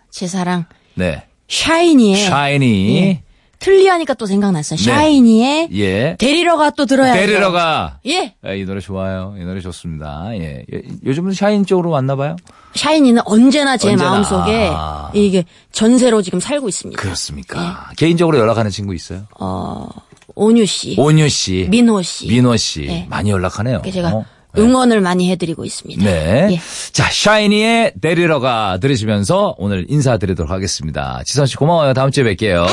제 0.10 0.28
사랑 0.28 0.64
네. 0.94 1.26
샤이니의 1.50 2.26
샤이니. 2.26 2.98
예. 2.98 3.24
틀리하니까 3.62 4.16
또 4.16 4.26
생각났어요. 4.26 4.78
샤이니의 4.78 5.70
예. 5.74 6.16
데리러가 6.20 6.72
또 6.72 6.86
들어야죠. 6.86 7.20
데리러 7.20 7.52
가. 7.52 8.00
예. 8.08 8.34
아, 8.44 8.52
이 8.54 8.66
노래 8.66 8.80
좋아요. 8.82 9.36
이 9.40 9.44
노래 9.46 9.62
좋습니다. 9.62 10.30
예. 10.34 10.66
요- 10.74 10.80
요즘은 11.06 11.34
샤이니 11.34 11.66
쪽으로 11.66 11.92
왔나 11.92 12.16
봐요? 12.16 12.36
샤이니는 12.74 13.22
언제나 13.26 13.78
제 13.78 13.90
언제나. 13.92 14.10
마음속에 14.12 14.70
아. 14.74 15.12
이게 15.14 15.46
전세로 15.72 16.22
지금 16.24 16.40
살고 16.40 16.68
있습니다. 16.70 17.00
그렇습니까? 17.02 17.92
개인적으로 17.98 18.40
연락하는 18.40 18.72
친구 18.72 18.96
있어요? 18.96 19.24
어, 19.40 19.88
온유 20.34 20.66
씨, 20.66 20.96
온유 20.98 21.30
씨. 21.30 21.68
민호 21.70 22.02
씨. 22.02 22.28
민호 22.28 22.58
씨. 22.58 22.82
네. 22.88 23.06
많이 23.10 23.30
연락하네요. 23.30 23.76
이렇게 23.76 23.92
제가 23.92 24.10
어, 24.10 24.20
네. 24.20 24.26
응원을 24.58 25.02
많이 25.02 25.32
해드리고 25.32 25.64
있습니다. 25.66 26.04
네. 26.04 26.48
예. 26.52 26.60
자, 26.92 27.10
샤이니의 27.12 27.94
데리러 28.02 28.40
가 28.40 28.78
들으시면서 28.82 29.56
오늘 29.58 29.86
인사드리도록 29.90 30.52
하겠습니다. 30.52 31.22
지선 31.26 31.46
씨 31.46 31.56
고마워요. 31.56 31.94
다음 31.94 32.12
주에 32.12 32.24
뵐게요. 32.24 32.66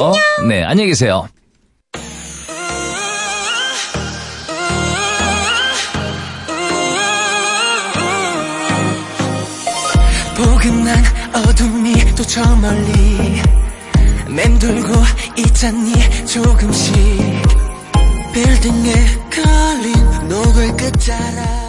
네, 0.49 0.65
안녕히 0.65 0.89
계세요. 0.91 1.29
포근한 10.37 11.05
어둠이 11.35 11.95
또 12.15 12.23
저 12.25 12.43
멀리 12.57 13.41
맴돌고 14.29 14.93
있잖니 15.39 15.93
조금씩 16.27 16.95
빌딩에 18.35 18.93
걸린 19.33 20.29
노을 20.29 20.77
끝자락 20.77 21.68